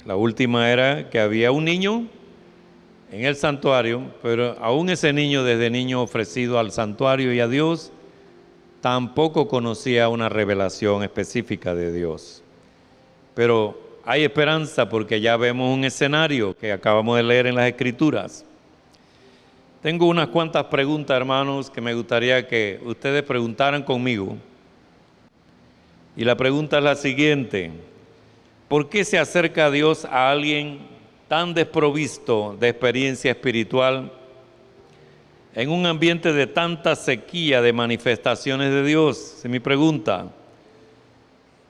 la 0.06 0.16
última 0.16 0.72
era 0.72 1.10
que 1.10 1.20
había 1.20 1.51
un 1.51 1.66
niño 1.66 2.08
en 3.12 3.25
el 3.25 3.36
santuario, 3.36 4.13
pero 4.22 4.56
aún 4.62 4.90
ese 4.90 5.12
niño 5.12 5.44
desde 5.44 5.70
niño 5.70 6.01
ofrecido 6.01 6.58
al 6.58 6.72
santuario 6.72 7.34
y 7.34 7.42
a 7.42 7.50
Dios, 7.50 7.92
tampoco 8.80 9.50
conocía 9.50 10.08
una 10.08 10.30
revelación 10.30 11.04
específica 11.04 11.75
de 11.75 11.92
Dios. 11.92 12.44
Pero 13.36 13.78
hay 14.06 14.24
esperanza 14.24 14.88
porque 14.88 15.20
ya 15.20 15.36
vemos 15.36 15.75
un 15.75 15.84
escenario 15.84 16.56
que 16.56 16.72
acabamos 16.72 17.18
de 17.18 17.24
leer 17.24 17.48
en 17.48 17.56
las 17.56 17.68
escrituras. 17.68 18.46
Tengo 19.81 20.05
unas 20.05 20.27
cuantas 20.27 20.65
preguntas, 20.65 21.17
hermanos, 21.17 21.71
que 21.71 21.81
me 21.81 21.95
gustaría 21.95 22.47
que 22.47 22.79
ustedes 22.85 23.23
preguntaran 23.23 23.81
conmigo. 23.81 24.38
Y 26.15 26.23
la 26.23 26.38
pregunta 26.38 26.77
es 26.77 26.83
la 26.83 26.95
siguiente. 26.95 27.71
¿Por 28.67 28.89
qué 28.89 29.03
se 29.03 29.17
acerca 29.17 29.65
a 29.65 29.71
Dios 29.71 30.05
a 30.05 30.29
alguien 30.29 30.81
tan 31.27 31.55
desprovisto 31.55 32.55
de 32.59 32.69
experiencia 32.69 33.31
espiritual 33.31 34.11
en 35.55 35.69
un 35.71 35.88
ambiente 35.88 36.31
de 36.31 36.45
tanta 36.45 36.95
sequía 36.95 37.59
de 37.63 37.73
manifestaciones 37.73 38.69
de 38.69 38.83
Dios? 38.83 39.38
Es 39.39 39.50
mi 39.50 39.59
pregunta. 39.59 40.27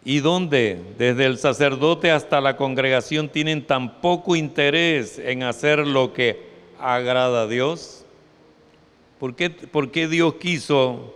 ¿Y 0.04 0.20
dónde, 0.20 0.82
desde 0.98 1.28
el 1.28 1.38
sacerdote 1.38 2.12
hasta 2.12 2.42
la 2.42 2.58
congregación, 2.58 3.30
tienen 3.30 3.66
tan 3.66 4.02
poco 4.02 4.36
interés 4.36 5.18
en 5.18 5.44
hacer 5.44 5.88
lo 5.88 6.12
que 6.12 6.52
agrada 6.78 7.44
a 7.44 7.48
Dios? 7.48 8.01
¿Por 9.22 9.36
qué, 9.36 9.52
por 9.52 9.92
qué 9.92 10.08
Dios 10.08 10.34
quiso 10.40 11.14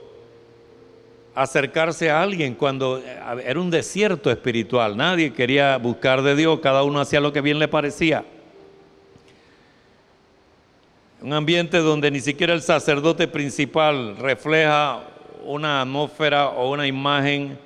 acercarse 1.34 2.12
a 2.12 2.22
alguien 2.22 2.54
cuando 2.54 3.00
eh, 3.00 3.44
era 3.44 3.60
un 3.60 3.72
desierto 3.72 4.30
espiritual. 4.30 4.96
Nadie 4.96 5.34
quería 5.34 5.76
buscar 5.78 6.22
de 6.22 6.36
Dios, 6.36 6.60
cada 6.60 6.84
uno 6.84 7.00
hacía 7.00 7.20
lo 7.20 7.34
que 7.34 7.42
bien 7.42 7.58
le 7.58 7.68
parecía. 7.68 8.24
Un 11.20 11.34
ambiente 11.34 11.80
donde 11.80 12.12
ni 12.12 12.20
siquiera 12.20 12.54
el 12.54 12.62
sacerdote 12.62 13.28
principal 13.28 14.18
refleja 14.18 15.02
una 15.44 15.82
atmósfera 15.82 16.50
o 16.50 16.70
una 16.70 16.86
imagen 16.86 17.58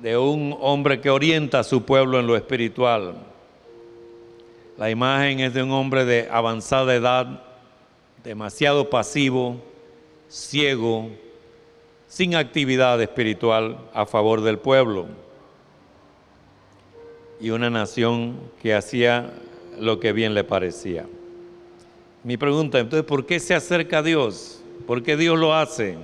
de 0.00 0.16
un 0.16 0.56
hombre 0.60 1.00
que 1.00 1.10
orienta 1.10 1.58
a 1.58 1.64
su 1.64 1.82
pueblo 1.82 2.20
en 2.20 2.28
lo 2.28 2.36
espiritual. 2.36 3.16
La 4.78 4.88
imagen 4.88 5.40
es 5.40 5.52
de 5.52 5.64
un 5.64 5.72
hombre 5.72 6.04
de 6.04 6.28
avanzada 6.30 6.94
edad, 6.94 7.42
demasiado 8.26 8.90
pasivo, 8.90 9.56
ciego, 10.28 11.10
sin 12.08 12.34
actividad 12.34 13.00
espiritual 13.00 13.78
a 13.94 14.04
favor 14.04 14.40
del 14.40 14.58
pueblo. 14.58 15.06
Y 17.40 17.50
una 17.50 17.70
nación 17.70 18.36
que 18.60 18.74
hacía 18.74 19.32
lo 19.78 20.00
que 20.00 20.12
bien 20.12 20.34
le 20.34 20.42
parecía. 20.42 21.06
Mi 22.24 22.36
pregunta, 22.36 22.80
entonces, 22.80 23.06
¿por 23.06 23.26
qué 23.26 23.38
se 23.38 23.54
acerca 23.54 23.98
a 23.98 24.02
Dios? 24.02 24.60
¿Por 24.88 25.04
qué 25.04 25.16
Dios 25.16 25.38
lo 25.38 25.54
hace? 25.54 25.96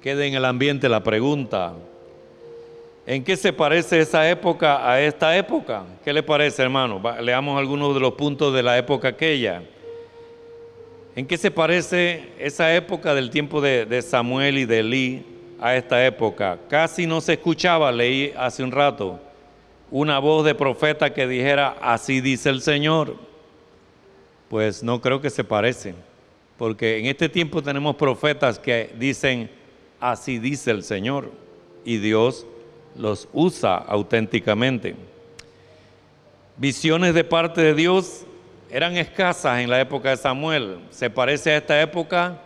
Queda 0.00 0.24
en 0.24 0.34
el 0.34 0.44
ambiente 0.44 0.88
la 0.88 1.02
pregunta. 1.02 1.74
¿En 3.04 3.24
qué 3.24 3.36
se 3.36 3.52
parece 3.52 3.98
esa 3.98 4.30
época 4.30 4.88
a 4.88 5.00
esta 5.00 5.36
época? 5.36 5.82
¿Qué 6.04 6.12
le 6.12 6.22
parece, 6.22 6.62
hermano? 6.62 7.02
Leamos 7.20 7.58
algunos 7.58 7.94
de 7.94 8.00
los 8.00 8.14
puntos 8.14 8.54
de 8.54 8.62
la 8.62 8.78
época 8.78 9.08
aquella. 9.08 9.64
¿En 11.16 11.26
qué 11.26 11.38
se 11.38 11.52
parece 11.52 12.32
esa 12.40 12.74
época 12.74 13.14
del 13.14 13.30
tiempo 13.30 13.60
de, 13.60 14.02
Samuel 14.02 14.58
y 14.58 14.64
de 14.64 14.80
Elí 14.80 15.24
a 15.60 15.76
esta 15.76 16.04
época? 16.04 16.58
Casi 16.68 17.06
no 17.06 17.20
se 17.20 17.34
escuchaba, 17.34 17.92
leí 17.92 18.32
hace 18.36 18.64
un 18.64 18.72
rato, 18.72 19.20
una 19.92 20.18
voz 20.18 20.44
de 20.44 20.56
profeta 20.56 21.14
que 21.14 21.28
dijera, 21.28 21.76
así 21.80 22.20
dice 22.20 22.50
el 22.50 22.60
Señor. 22.62 23.14
Pues 24.48 24.82
no 24.82 25.00
creo 25.00 25.20
que 25.20 25.30
se 25.30 25.44
parece, 25.44 25.94
porque 26.58 26.98
en 26.98 27.06
este 27.06 27.28
tiempo 27.28 27.62
tenemos 27.62 27.94
profetas 27.94 28.58
que 28.58 28.90
dicen, 28.98 29.48
así 30.00 30.40
dice 30.40 30.72
el 30.72 30.82
Señor, 30.82 31.30
y 31.84 31.98
Dios 31.98 32.44
los 32.96 33.28
usa 33.32 33.76
auténticamente. 33.76 34.96
Visiones 36.56 37.14
de 37.14 37.22
parte 37.22 37.60
de 37.60 37.74
Dios 37.74 38.26
eran 38.74 38.96
escasas 38.96 39.60
en 39.60 39.70
la 39.70 39.80
época 39.80 40.10
de 40.10 40.16
Samuel. 40.16 40.80
¿Se 40.90 41.08
parece 41.08 41.52
a 41.52 41.58
esta 41.58 41.80
época? 41.80 42.42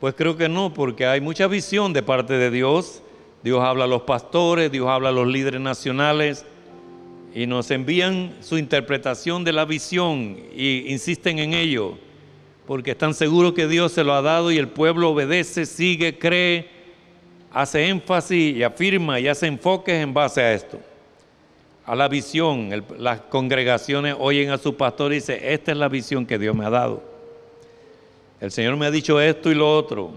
Pues 0.00 0.14
creo 0.14 0.34
que 0.34 0.48
no, 0.48 0.72
porque 0.72 1.04
hay 1.04 1.20
mucha 1.20 1.46
visión 1.46 1.92
de 1.92 2.02
parte 2.02 2.32
de 2.38 2.50
Dios. 2.50 3.02
Dios 3.42 3.62
habla 3.62 3.84
a 3.84 3.86
los 3.86 4.00
pastores, 4.00 4.72
Dios 4.72 4.88
habla 4.88 5.10
a 5.10 5.12
los 5.12 5.26
líderes 5.26 5.60
nacionales 5.60 6.46
y 7.34 7.46
nos 7.46 7.70
envían 7.70 8.34
su 8.40 8.56
interpretación 8.56 9.44
de 9.44 9.52
la 9.52 9.66
visión 9.66 10.38
y 10.56 10.90
insisten 10.90 11.38
en 11.38 11.52
ello, 11.52 11.98
porque 12.66 12.92
están 12.92 13.12
seguros 13.12 13.52
que 13.52 13.68
Dios 13.68 13.92
se 13.92 14.04
lo 14.04 14.14
ha 14.14 14.22
dado 14.22 14.52
y 14.52 14.56
el 14.56 14.68
pueblo 14.68 15.10
obedece, 15.10 15.66
sigue, 15.66 16.18
cree, 16.18 16.66
hace 17.50 17.88
énfasis 17.88 18.56
y 18.56 18.62
afirma 18.62 19.20
y 19.20 19.28
hace 19.28 19.48
enfoques 19.48 20.02
en 20.02 20.14
base 20.14 20.40
a 20.40 20.54
esto 20.54 20.80
a 21.86 21.96
la 21.96 22.08
visión. 22.08 22.70
las 22.98 23.20
congregaciones 23.22 24.14
oyen 24.18 24.50
a 24.50 24.58
su 24.58 24.76
pastor 24.76 25.12
y 25.12 25.16
dicen, 25.16 25.40
esta 25.42 25.72
es 25.72 25.78
la 25.78 25.88
visión 25.88 26.26
que 26.26 26.38
Dios 26.38 26.54
me 26.54 26.64
ha 26.64 26.70
dado. 26.70 27.02
El 28.40 28.50
Señor 28.50 28.76
me 28.76 28.86
ha 28.86 28.90
dicho 28.90 29.20
esto 29.20 29.50
y 29.50 29.54
lo 29.54 29.76
otro. 29.76 30.10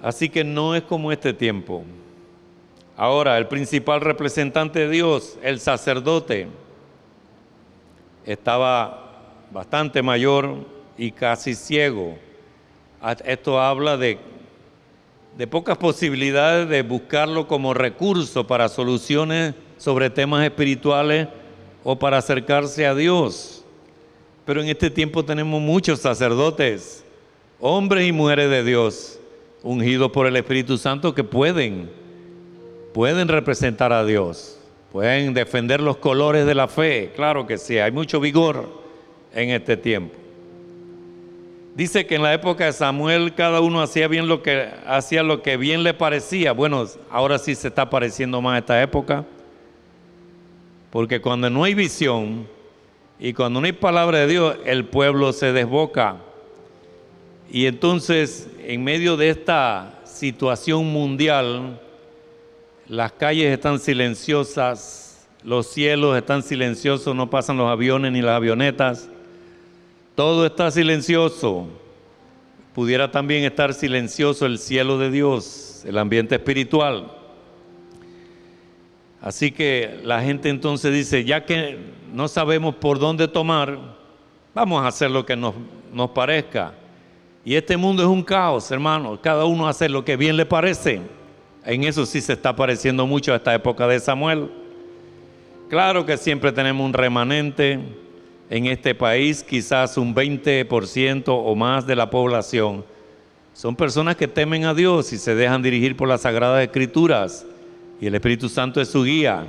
Así 0.00 0.28
que 0.28 0.44
no 0.44 0.74
es 0.74 0.82
como 0.82 1.10
este 1.10 1.32
tiempo. 1.32 1.84
Ahora, 2.96 3.38
el 3.38 3.46
principal 3.46 4.00
representante 4.00 4.80
de 4.80 4.88
Dios, 4.88 5.36
el 5.42 5.60
sacerdote, 5.60 6.48
estaba 8.24 9.08
bastante 9.50 10.02
mayor 10.02 10.66
y 10.96 11.12
casi 11.12 11.54
ciego. 11.54 12.18
Esto 13.24 13.60
habla 13.60 13.96
de, 13.96 14.18
de 15.36 15.46
pocas 15.46 15.78
posibilidades 15.78 16.68
de 16.68 16.82
buscarlo 16.82 17.46
como 17.46 17.74
recurso 17.74 18.46
para 18.46 18.68
soluciones 18.68 19.54
sobre 19.78 20.10
temas 20.10 20.44
espirituales 20.44 21.28
o 21.82 21.98
para 21.98 22.18
acercarse 22.18 22.86
a 22.86 22.94
Dios. 22.94 23.64
Pero 24.44 24.62
en 24.62 24.68
este 24.68 24.90
tiempo 24.90 25.24
tenemos 25.24 25.60
muchos 25.60 26.00
sacerdotes, 26.00 27.04
hombres 27.60 28.06
y 28.06 28.12
mujeres 28.12 28.50
de 28.50 28.64
Dios, 28.64 29.18
ungidos 29.62 30.10
por 30.10 30.26
el 30.26 30.36
Espíritu 30.36 30.76
Santo 30.76 31.14
que 31.14 31.24
pueden, 31.24 31.90
pueden 32.92 33.28
representar 33.28 33.92
a 33.92 34.04
Dios, 34.04 34.58
pueden 34.92 35.34
defender 35.34 35.80
los 35.80 35.96
colores 35.98 36.46
de 36.46 36.54
la 36.54 36.68
fe, 36.68 37.12
claro 37.14 37.46
que 37.46 37.58
sí, 37.58 37.78
hay 37.78 37.92
mucho 37.92 38.20
vigor 38.20 38.68
en 39.34 39.50
este 39.50 39.76
tiempo. 39.76 40.14
Dice 41.78 42.06
que 42.06 42.16
en 42.16 42.24
la 42.24 42.34
época 42.34 42.64
de 42.64 42.72
Samuel 42.72 43.34
cada 43.34 43.60
uno 43.60 43.80
hacía 43.80 44.08
bien 44.08 44.26
lo 44.26 44.42
que 44.42 44.68
hacía 44.84 45.22
lo 45.22 45.42
que 45.42 45.56
bien 45.56 45.84
le 45.84 45.94
parecía. 45.94 46.50
Bueno, 46.50 46.84
ahora 47.08 47.38
sí 47.38 47.54
se 47.54 47.68
está 47.68 47.88
pareciendo 47.88 48.42
más 48.42 48.58
esta 48.58 48.82
época. 48.82 49.24
Porque 50.90 51.20
cuando 51.20 51.50
no 51.50 51.64
hay 51.64 51.74
visión 51.74 52.46
y 53.18 53.32
cuando 53.32 53.60
no 53.60 53.66
hay 53.66 53.72
palabra 53.72 54.18
de 54.18 54.26
Dios, 54.26 54.56
el 54.64 54.84
pueblo 54.84 55.32
se 55.32 55.52
desboca. 55.52 56.16
Y 57.50 57.66
entonces, 57.66 58.48
en 58.60 58.84
medio 58.84 59.16
de 59.16 59.30
esta 59.30 60.00
situación 60.04 60.86
mundial, 60.86 61.80
las 62.88 63.12
calles 63.12 63.52
están 63.52 63.78
silenciosas, 63.78 65.26
los 65.42 65.66
cielos 65.66 66.16
están 66.16 66.42
silenciosos, 66.42 67.14
no 67.14 67.30
pasan 67.30 67.56
los 67.56 67.68
aviones 67.68 68.12
ni 68.12 68.22
las 68.22 68.36
avionetas 68.36 69.08
todo 70.18 70.44
está 70.44 70.68
silencioso. 70.72 71.68
Pudiera 72.74 73.12
también 73.12 73.44
estar 73.44 73.72
silencioso 73.72 74.46
el 74.46 74.58
cielo 74.58 74.98
de 74.98 75.12
Dios, 75.12 75.84
el 75.86 75.96
ambiente 75.96 76.34
espiritual. 76.34 77.12
Así 79.20 79.50
que 79.50 80.00
la 80.04 80.22
gente 80.22 80.48
entonces 80.48 80.92
dice, 80.92 81.24
ya 81.24 81.44
que 81.44 81.78
no 82.12 82.28
sabemos 82.28 82.74
por 82.76 82.98
dónde 82.98 83.28
tomar, 83.28 83.78
vamos 84.54 84.82
a 84.82 84.88
hacer 84.88 85.10
lo 85.10 85.26
que 85.26 85.36
nos, 85.36 85.54
nos 85.92 86.10
parezca. 86.10 86.72
Y 87.44 87.54
este 87.54 87.76
mundo 87.76 88.02
es 88.02 88.08
un 88.08 88.22
caos, 88.22 88.70
hermano. 88.70 89.20
Cada 89.20 89.44
uno 89.44 89.66
hace 89.66 89.88
lo 89.88 90.04
que 90.04 90.16
bien 90.16 90.36
le 90.36 90.46
parece. 90.46 91.00
En 91.64 91.84
eso 91.84 92.06
sí 92.06 92.20
se 92.20 92.34
está 92.34 92.54
pareciendo 92.54 93.06
mucho 93.06 93.32
a 93.32 93.36
esta 93.36 93.54
época 93.54 93.86
de 93.86 94.00
Samuel. 94.00 94.50
Claro 95.68 96.06
que 96.06 96.16
siempre 96.16 96.52
tenemos 96.52 96.84
un 96.84 96.92
remanente, 96.92 97.80
en 98.50 98.66
este 98.66 98.94
país, 98.94 99.42
quizás 99.42 99.96
un 99.98 100.14
20% 100.14 101.24
o 101.28 101.54
más 101.54 101.86
de 101.86 101.96
la 101.96 102.08
población, 102.08 102.84
son 103.52 103.76
personas 103.76 104.16
que 104.16 104.28
temen 104.28 104.64
a 104.64 104.74
Dios 104.74 105.12
y 105.12 105.18
se 105.18 105.34
dejan 105.34 105.62
dirigir 105.62 105.96
por 105.96 106.08
las 106.08 106.22
Sagradas 106.22 106.62
Escrituras 106.62 107.44
y 108.00 108.06
el 108.06 108.14
Espíritu 108.14 108.48
Santo 108.48 108.80
es 108.80 108.88
su 108.88 109.04
guía. 109.04 109.46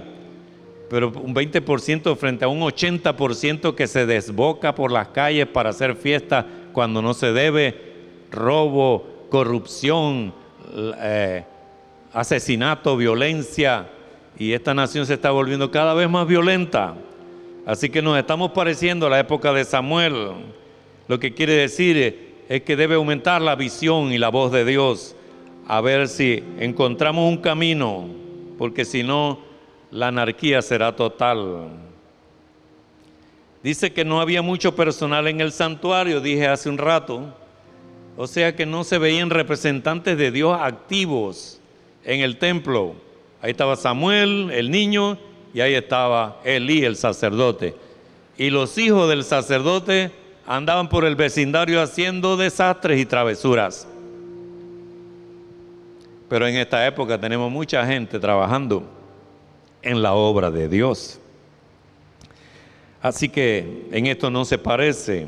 Pero 0.90 1.10
un 1.10 1.36
20% 1.36 2.16
frente 2.16 2.46
a 2.46 2.48
un 2.48 2.62
80% 2.62 3.76
que 3.76 3.88
se 3.88 4.06
desboca 4.06 4.74
por 4.74 4.92
las 4.92 5.10
calles 5.10 5.48
para 5.48 5.70
hacer 5.70 5.96
fiesta 5.96 6.46
cuando 6.74 7.02
no 7.02 7.14
se 7.14 7.32
debe, 7.32 7.76
robo, 8.32 9.06
corrupción, 9.30 10.34
eh, 10.76 11.44
asesinato, 12.12 12.98
violencia, 12.98 13.90
y 14.38 14.54
esta 14.54 14.74
nación 14.74 15.06
se 15.06 15.16
está 15.16 15.32
volviendo 15.32 15.70
cada 15.70 15.94
vez 15.94 16.10
más 16.10 16.26
violenta. 16.26 16.96
Así 17.66 17.90
que 17.90 18.02
nos 18.02 18.18
estamos 18.18 18.52
pareciendo 18.52 19.06
a 19.06 19.10
la 19.10 19.20
época 19.20 19.54
de 19.54 19.66
Samuel. 19.66 20.32
Lo 21.08 21.20
que 21.20 21.34
quiere 21.34 21.54
decir 21.54 22.46
es 22.48 22.62
que 22.64 22.76
debe 22.76 22.96
aumentar 22.96 23.42
la 23.42 23.56
visión 23.56 24.12
y 24.12 24.18
la 24.18 24.30
voz 24.30 24.52
de 24.52 24.66
Dios 24.66 25.16
a 25.70 25.82
ver 25.82 26.08
si 26.08 26.44
encontramos 26.58 27.30
un 27.30 27.38
camino, 27.38 28.08
porque 28.60 28.84
si 28.84 29.04
no, 29.04 29.40
la 29.90 30.10
anarquía 30.10 30.62
será 30.62 30.94
total. 30.94 31.70
Dice 33.64 33.94
que 33.94 34.04
no 34.04 34.20
había 34.20 34.42
mucho 34.42 34.76
personal 34.76 35.30
en 35.30 35.40
el 35.40 35.54
santuario, 35.54 36.20
dije 36.20 36.46
hace 36.46 36.68
un 36.70 36.78
rato. 36.78 37.34
O 38.18 38.28
sea 38.28 38.58
que 38.58 38.66
no 38.66 38.84
se 38.84 38.98
veían 38.98 39.30
representantes 39.30 40.18
de 40.18 40.32
Dios 40.32 40.58
activos 40.60 41.62
en 42.04 42.20
el 42.20 42.38
templo. 42.38 42.96
Ahí 43.42 43.52
estaba 43.52 43.78
Samuel, 43.78 44.52
el 44.52 44.70
niño, 44.70 45.18
y 45.54 45.62
ahí 45.62 45.74
estaba 45.74 46.42
Elí, 46.44 46.84
el 46.84 46.98
sacerdote. 46.98 47.76
Y 48.38 48.50
los 48.50 48.78
hijos 48.78 49.08
del 49.08 49.24
sacerdote 49.24 50.12
andaban 50.46 50.90
por 50.90 51.06
el 51.06 51.16
vecindario 51.16 51.82
haciendo 51.82 52.36
desastres 52.36 53.00
y 53.00 53.06
travesuras. 53.06 53.88
Pero 56.30 56.48
en 56.48 56.56
esta 56.56 56.86
época 56.86 57.20
tenemos 57.20 57.52
mucha 57.52 57.86
gente 57.86 58.20
trabajando 58.20 58.84
en 59.82 60.02
la 60.02 60.14
obra 60.14 60.52
de 60.52 60.70
Dios. 60.70 61.20
Así 63.02 63.30
que 63.30 63.88
en 63.92 64.06
esto 64.06 64.30
no 64.30 64.46
se 64.46 64.58
parece. 64.58 65.28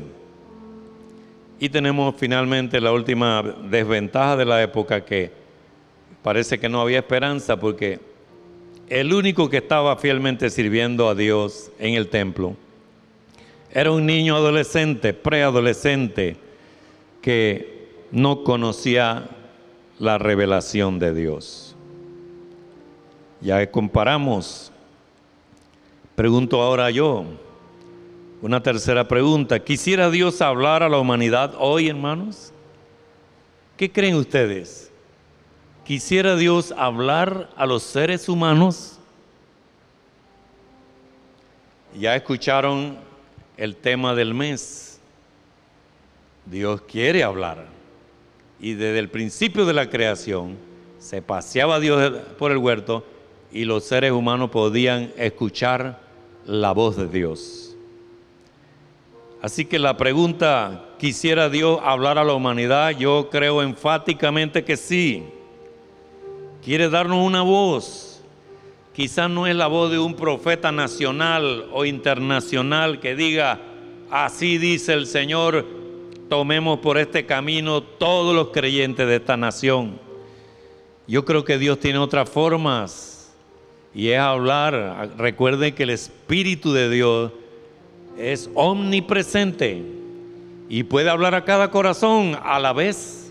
Y 1.58 1.68
tenemos 1.68 2.14
finalmente 2.16 2.80
la 2.80 2.92
última 2.92 3.42
desventaja 3.42 4.36
de 4.36 4.44
la 4.44 4.62
época 4.62 5.04
que 5.04 5.30
parece 6.22 6.58
que 6.58 6.68
no 6.68 6.80
había 6.80 6.98
esperanza 7.00 7.58
porque 7.58 7.98
el 8.88 9.12
único 9.12 9.48
que 9.48 9.58
estaba 9.58 9.96
fielmente 9.96 10.50
sirviendo 10.50 11.08
a 11.08 11.14
Dios 11.14 11.70
en 11.78 11.94
el 11.94 12.08
templo 12.08 12.56
era 13.72 13.90
un 13.90 14.04
niño 14.04 14.36
adolescente, 14.36 15.14
preadolescente, 15.14 16.36
que 17.22 17.88
no 18.10 18.44
conocía 18.44 19.30
la 20.02 20.18
revelación 20.18 20.98
de 20.98 21.14
Dios. 21.14 21.76
Ya 23.40 23.70
comparamos, 23.70 24.72
pregunto 26.16 26.60
ahora 26.60 26.90
yo, 26.90 27.24
una 28.40 28.60
tercera 28.60 29.06
pregunta, 29.06 29.60
¿quisiera 29.60 30.10
Dios 30.10 30.42
hablar 30.42 30.82
a 30.82 30.88
la 30.88 30.98
humanidad 30.98 31.54
hoy, 31.56 31.88
hermanos? 31.88 32.52
¿Qué 33.76 33.92
creen 33.92 34.16
ustedes? 34.16 34.90
¿Quisiera 35.84 36.34
Dios 36.34 36.74
hablar 36.76 37.48
a 37.56 37.64
los 37.64 37.84
seres 37.84 38.28
humanos? 38.28 38.98
Ya 41.96 42.16
escucharon 42.16 42.98
el 43.56 43.76
tema 43.76 44.16
del 44.16 44.34
mes. 44.34 45.00
Dios 46.44 46.82
quiere 46.88 47.22
hablar. 47.22 47.81
Y 48.62 48.74
desde 48.74 49.00
el 49.00 49.10
principio 49.10 49.66
de 49.66 49.72
la 49.72 49.90
creación 49.90 50.56
se 50.98 51.20
paseaba 51.20 51.80
Dios 51.80 52.12
por 52.38 52.52
el 52.52 52.58
huerto 52.58 53.04
y 53.52 53.64
los 53.64 53.82
seres 53.82 54.12
humanos 54.12 54.50
podían 54.50 55.12
escuchar 55.16 56.00
la 56.46 56.70
voz 56.70 56.96
de 56.96 57.08
Dios. 57.08 57.76
Así 59.42 59.64
que 59.64 59.80
la 59.80 59.96
pregunta, 59.96 60.90
¿quisiera 61.00 61.48
Dios 61.48 61.80
hablar 61.82 62.18
a 62.18 62.24
la 62.24 62.34
humanidad? 62.34 62.90
Yo 62.96 63.28
creo 63.32 63.62
enfáticamente 63.62 64.64
que 64.64 64.76
sí 64.76 65.24
quiere 66.64 66.88
darnos 66.88 67.26
una 67.26 67.42
voz. 67.42 68.22
Quizás 68.94 69.28
no 69.28 69.48
es 69.48 69.56
la 69.56 69.66
voz 69.66 69.90
de 69.90 69.98
un 69.98 70.14
profeta 70.14 70.70
nacional 70.70 71.66
o 71.72 71.84
internacional 71.84 73.00
que 73.00 73.16
diga, 73.16 73.60
así 74.08 74.58
dice 74.58 74.92
el 74.92 75.08
Señor, 75.08 75.81
tomemos 76.32 76.78
por 76.78 76.96
este 76.96 77.26
camino 77.26 77.82
todos 77.82 78.34
los 78.34 78.48
creyentes 78.48 79.06
de 79.06 79.16
esta 79.16 79.36
nación. 79.36 80.00
Yo 81.06 81.26
creo 81.26 81.44
que 81.44 81.58
Dios 81.58 81.78
tiene 81.78 81.98
otras 81.98 82.26
formas 82.30 83.30
y 83.94 84.08
es 84.08 84.18
hablar. 84.18 85.10
Recuerden 85.18 85.74
que 85.74 85.82
el 85.82 85.90
Espíritu 85.90 86.72
de 86.72 86.88
Dios 86.88 87.32
es 88.16 88.48
omnipresente 88.54 89.82
y 90.70 90.84
puede 90.84 91.10
hablar 91.10 91.34
a 91.34 91.44
cada 91.44 91.70
corazón 91.70 92.34
a 92.42 92.58
la 92.58 92.72
vez. 92.72 93.30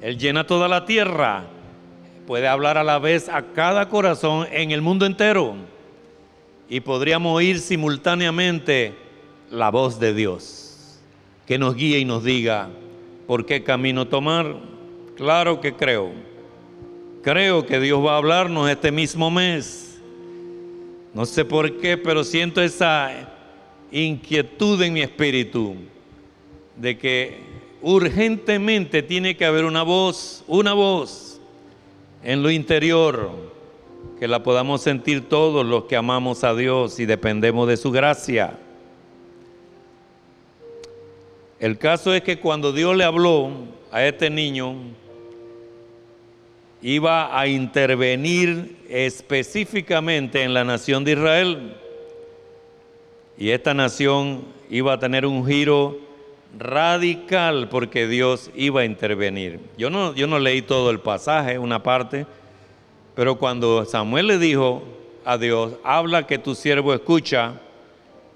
Él 0.00 0.16
llena 0.16 0.46
toda 0.46 0.68
la 0.68 0.84
tierra 0.84 1.46
puede 2.24 2.46
hablar 2.46 2.78
a 2.78 2.84
la 2.84 3.00
vez 3.00 3.28
a 3.28 3.42
cada 3.52 3.88
corazón 3.88 4.46
en 4.52 4.70
el 4.70 4.80
mundo 4.80 5.06
entero. 5.06 5.56
Y 6.68 6.78
podríamos 6.78 7.34
oír 7.34 7.58
simultáneamente 7.58 8.94
la 9.50 9.70
voz 9.70 9.98
de 9.98 10.14
Dios, 10.14 10.65
que 11.46 11.58
nos 11.58 11.74
guíe 11.74 11.98
y 12.00 12.04
nos 12.04 12.24
diga 12.24 12.68
por 13.26 13.46
qué 13.46 13.62
camino 13.62 14.06
tomar. 14.06 14.56
Claro 15.16 15.60
que 15.60 15.74
creo. 15.74 16.10
Creo 17.22 17.66
que 17.66 17.80
Dios 17.80 18.04
va 18.04 18.14
a 18.14 18.18
hablarnos 18.18 18.68
este 18.70 18.92
mismo 18.92 19.30
mes. 19.30 20.00
No 21.14 21.24
sé 21.24 21.44
por 21.44 21.78
qué, 21.78 21.96
pero 21.96 22.24
siento 22.24 22.60
esa 22.60 23.10
inquietud 23.90 24.82
en 24.82 24.92
mi 24.92 25.00
espíritu 25.00 25.76
de 26.76 26.98
que 26.98 27.38
urgentemente 27.80 29.02
tiene 29.02 29.36
que 29.36 29.44
haber 29.44 29.64
una 29.64 29.82
voz, 29.82 30.44
una 30.46 30.74
voz 30.74 31.40
en 32.22 32.42
lo 32.42 32.50
interior, 32.50 33.30
que 34.18 34.28
la 34.28 34.42
podamos 34.42 34.82
sentir 34.82 35.28
todos 35.28 35.64
los 35.64 35.84
que 35.84 35.96
amamos 35.96 36.44
a 36.44 36.54
Dios 36.54 36.98
y 37.00 37.06
dependemos 37.06 37.68
de 37.68 37.76
su 37.76 37.90
gracia. 37.90 38.58
El 41.58 41.78
caso 41.78 42.12
es 42.12 42.22
que 42.22 42.38
cuando 42.38 42.72
Dios 42.72 42.96
le 42.96 43.04
habló 43.04 43.50
a 43.90 44.04
este 44.04 44.28
niño, 44.28 44.74
iba 46.82 47.38
a 47.38 47.46
intervenir 47.46 48.76
específicamente 48.88 50.42
en 50.42 50.52
la 50.52 50.64
nación 50.64 51.02
de 51.04 51.12
Israel. 51.12 51.76
Y 53.38 53.50
esta 53.50 53.74
nación 53.74 54.44
iba 54.70 54.92
a 54.92 54.98
tener 54.98 55.24
un 55.24 55.46
giro 55.46 55.98
radical 56.58 57.68
porque 57.68 58.06
Dios 58.06 58.50
iba 58.54 58.82
a 58.82 58.84
intervenir. 58.84 59.60
Yo 59.76 59.90
no, 59.90 60.14
yo 60.14 60.26
no 60.26 60.38
leí 60.38 60.62
todo 60.62 60.90
el 60.90 61.00
pasaje, 61.00 61.58
una 61.58 61.82
parte, 61.82 62.26
pero 63.14 63.36
cuando 63.36 63.84
Samuel 63.84 64.26
le 64.26 64.38
dijo 64.38 64.82
a 65.24 65.38
Dios, 65.38 65.72
habla 65.84 66.26
que 66.26 66.38
tu 66.38 66.54
siervo 66.54 66.94
escucha, 66.94 67.60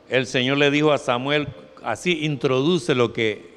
el 0.09 0.27
Señor 0.27 0.59
le 0.59 0.71
dijo 0.71 0.91
a 0.91 0.99
Samuel, 0.99 1.49
así 1.83 2.25
introduce 2.25 2.95
lo 2.95 3.13
que 3.13 3.51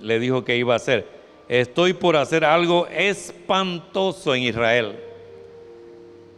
le 0.00 0.18
dijo 0.18 0.44
que 0.44 0.56
iba 0.56 0.74
a 0.74 0.76
hacer. 0.76 1.06
Estoy 1.48 1.94
por 1.94 2.16
hacer 2.16 2.44
algo 2.44 2.86
espantoso 2.88 4.34
en 4.34 4.42
Israel. 4.42 4.96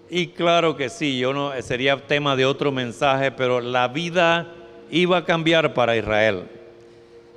Y 0.08 0.28
claro 0.28 0.76
que 0.76 0.88
sí, 0.88 1.18
yo 1.18 1.32
no 1.32 1.52
sería 1.62 1.96
tema 1.96 2.36
de 2.36 2.44
otro 2.44 2.72
mensaje, 2.72 3.30
pero 3.30 3.60
la 3.60 3.88
vida 3.88 4.52
iba 4.90 5.18
a 5.18 5.24
cambiar 5.24 5.74
para 5.74 5.96
Israel. 5.96 6.44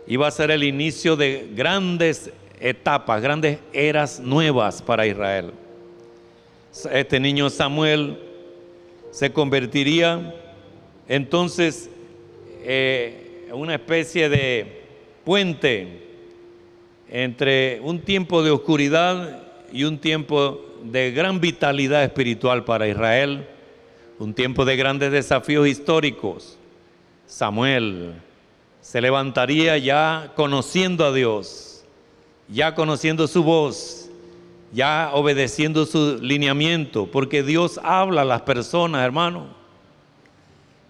Iba 0.08 0.28
a 0.28 0.32
ser 0.32 0.52
el 0.52 0.64
inicio 0.64 1.16
de 1.16 1.50
grandes 1.56 2.32
etapas, 2.60 3.22
grandes 3.22 3.60
eras 3.72 4.20
nuevas 4.20 4.82
para 4.82 5.06
Israel. 5.06 5.52
Este 6.92 7.20
niño 7.20 7.50
Samuel 7.50 8.20
se 9.12 9.32
convertiría 9.32 10.34
entonces 11.08 11.90
eh, 12.64 13.23
una 13.54 13.76
especie 13.76 14.30
de 14.30 14.84
puente 15.24 16.02
entre 17.10 17.80
un 17.82 18.00
tiempo 18.00 18.44
de 18.44 18.52
oscuridad 18.52 19.44
y 19.72 19.84
un 19.84 20.00
tiempo 20.00 20.62
de 20.84 21.12
gran 21.12 21.40
vitalidad 21.40 22.04
espiritual 22.04 22.64
para 22.64 22.88
Israel, 22.88 23.48
un 24.20 24.34
tiempo 24.34 24.66
de 24.66 24.76
grandes 24.76 25.12
desafíos 25.12 25.68
históricos. 25.68 26.58
Samuel 27.28 28.14
se 28.82 29.00
levantaría 29.02 29.78
ya 29.78 30.34
conociendo 30.36 31.06
a 31.06 31.14
Dios, 31.14 31.86
ya 32.50 32.76
conociendo 32.76 33.28
su 33.28 33.44
voz, 33.44 34.10
ya 34.74 35.12
obedeciendo 35.14 35.86
su 35.86 36.20
lineamiento, 36.22 37.08
porque 37.08 37.44
Dios 37.44 37.80
habla 37.84 38.22
a 38.22 38.26
las 38.26 38.42
personas, 38.42 39.04
hermano. 39.04 39.63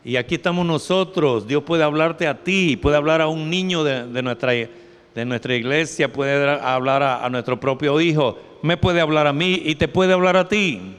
Y 0.05 0.17
aquí 0.17 0.35
estamos 0.35 0.65
nosotros, 0.65 1.47
Dios 1.47 1.63
puede 1.63 1.83
hablarte 1.83 2.27
a 2.27 2.43
ti, 2.43 2.75
puede 2.75 2.97
hablar 2.97 3.21
a 3.21 3.27
un 3.27 3.49
niño 3.49 3.83
de, 3.83 4.21
nuestra, 4.21 4.51
de 4.51 5.25
nuestra 5.25 5.55
iglesia, 5.55 6.11
puede 6.11 6.49
hablar 6.59 7.03
a 7.03 7.29
nuestro 7.29 7.59
propio 7.59 8.01
hijo, 8.01 8.37
me 8.61 8.75
puede 8.75 8.99
hablar 8.99 9.27
a 9.27 9.33
mí 9.33 9.61
y 9.63 9.75
te 9.75 9.87
puede 9.87 10.13
hablar 10.13 10.35
a 10.35 10.47
ti. 10.47 10.95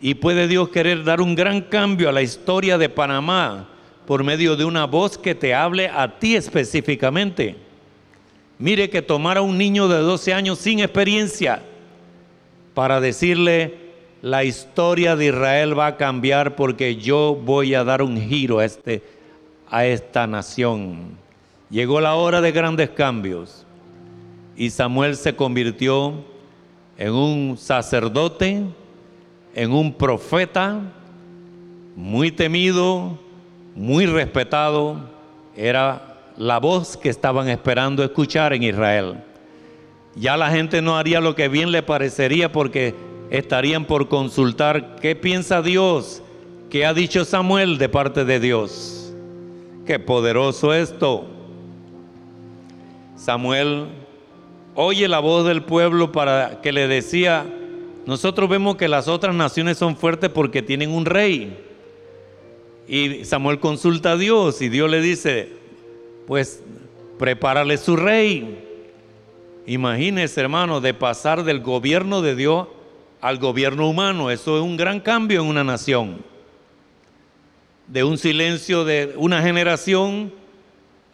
Y 0.00 0.14
puede 0.14 0.46
Dios 0.46 0.68
querer 0.68 1.02
dar 1.02 1.20
un 1.20 1.34
gran 1.34 1.60
cambio 1.62 2.08
a 2.08 2.12
la 2.12 2.22
historia 2.22 2.78
de 2.78 2.88
Panamá 2.88 3.68
por 4.06 4.22
medio 4.22 4.56
de 4.56 4.64
una 4.64 4.86
voz 4.86 5.18
que 5.18 5.34
te 5.34 5.54
hable 5.54 5.88
a 5.88 6.18
ti 6.18 6.36
específicamente. 6.36 7.56
Mire 8.58 8.90
que 8.90 9.02
tomar 9.02 9.38
a 9.38 9.42
un 9.42 9.58
niño 9.58 9.88
de 9.88 9.98
12 9.98 10.32
años 10.32 10.58
sin 10.58 10.80
experiencia 10.80 11.62
para 12.74 13.00
decirle, 13.00 13.87
la 14.22 14.44
historia 14.44 15.14
de 15.16 15.26
Israel 15.26 15.78
va 15.78 15.86
a 15.86 15.96
cambiar 15.96 16.56
porque 16.56 16.96
yo 16.96 17.38
voy 17.40 17.74
a 17.74 17.84
dar 17.84 18.02
un 18.02 18.20
giro 18.20 18.58
a, 18.58 18.64
este, 18.64 19.02
a 19.70 19.86
esta 19.86 20.26
nación. 20.26 21.16
Llegó 21.70 22.00
la 22.00 22.14
hora 22.14 22.40
de 22.40 22.50
grandes 22.50 22.90
cambios 22.90 23.64
y 24.56 24.70
Samuel 24.70 25.16
se 25.16 25.36
convirtió 25.36 26.14
en 26.96 27.12
un 27.12 27.56
sacerdote, 27.56 28.62
en 29.54 29.72
un 29.72 29.92
profeta 29.92 30.80
muy 31.94 32.32
temido, 32.32 33.18
muy 33.76 34.06
respetado, 34.06 34.96
era 35.56 36.16
la 36.36 36.58
voz 36.58 36.96
que 36.96 37.08
estaban 37.08 37.48
esperando 37.48 38.02
escuchar 38.02 38.52
en 38.52 38.64
Israel. 38.64 39.22
Ya 40.16 40.36
la 40.36 40.50
gente 40.50 40.82
no 40.82 40.96
haría 40.96 41.20
lo 41.20 41.36
que 41.36 41.48
bien 41.48 41.70
le 41.70 41.82
parecería 41.82 42.50
porque 42.50 42.94
estarían 43.30 43.84
por 43.84 44.08
consultar 44.08 44.96
qué 45.00 45.14
piensa 45.14 45.62
Dios, 45.62 46.22
qué 46.70 46.86
ha 46.86 46.94
dicho 46.94 47.24
Samuel 47.24 47.78
de 47.78 47.88
parte 47.88 48.24
de 48.24 48.40
Dios. 48.40 49.12
Qué 49.86 49.98
poderoso 49.98 50.74
esto. 50.74 51.26
Samuel 53.16 53.86
oye 54.74 55.08
la 55.08 55.18
voz 55.18 55.46
del 55.46 55.62
pueblo 55.62 56.12
para 56.12 56.60
que 56.62 56.72
le 56.72 56.86
decía, 56.86 57.46
nosotros 58.06 58.48
vemos 58.48 58.76
que 58.76 58.88
las 58.88 59.08
otras 59.08 59.34
naciones 59.34 59.78
son 59.78 59.96
fuertes 59.96 60.30
porque 60.30 60.62
tienen 60.62 60.90
un 60.90 61.04
rey. 61.04 61.56
Y 62.86 63.24
Samuel 63.24 63.60
consulta 63.60 64.12
a 64.12 64.16
Dios 64.16 64.62
y 64.62 64.68
Dios 64.68 64.90
le 64.90 65.00
dice, 65.00 65.52
pues 66.26 66.62
prepárale 67.18 67.76
su 67.76 67.96
rey. 67.96 68.64
Imagínese, 69.66 70.40
hermano, 70.40 70.80
de 70.80 70.94
pasar 70.94 71.44
del 71.44 71.60
gobierno 71.60 72.22
de 72.22 72.34
Dios 72.34 72.68
al 73.20 73.38
gobierno 73.38 73.88
humano. 73.88 74.30
Eso 74.30 74.56
es 74.56 74.62
un 74.62 74.76
gran 74.76 75.00
cambio 75.00 75.40
en 75.40 75.48
una 75.48 75.64
nación. 75.64 76.24
De 77.86 78.04
un 78.04 78.18
silencio 78.18 78.84
de 78.84 79.14
una 79.16 79.42
generación 79.42 80.32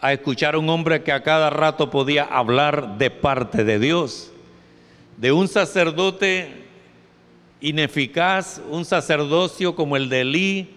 a 0.01 0.13
escuchar 0.13 0.55
a 0.55 0.59
un 0.59 0.69
hombre 0.69 1.03
que 1.03 1.13
a 1.13 1.23
cada 1.23 1.49
rato 1.51 1.91
podía 1.91 2.25
hablar 2.25 2.99
de 2.99 3.11
parte 3.11 3.65
de 3.65 3.79
Dios, 3.79 4.33
de 5.17 5.33
un 5.33 5.49
sacerdote 5.49 6.65
ineficaz, 7.61 8.61
un 8.71 8.85
sacerdocio 8.85 9.75
como 9.75 9.97
el 9.97 10.11
de 10.11 10.21
Elí, 10.21 10.69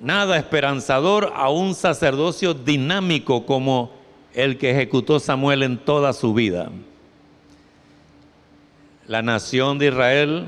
nada 0.00 0.36
esperanzador, 0.36 1.32
a 1.36 1.48
un 1.50 1.74
sacerdocio 1.74 2.54
dinámico 2.54 3.46
como 3.46 3.92
el 4.32 4.58
que 4.58 4.72
ejecutó 4.72 5.20
Samuel 5.20 5.62
en 5.62 5.78
toda 5.78 6.12
su 6.12 6.34
vida. 6.34 6.72
La 9.06 9.22
nación 9.22 9.78
de 9.78 9.88
Israel 9.88 10.46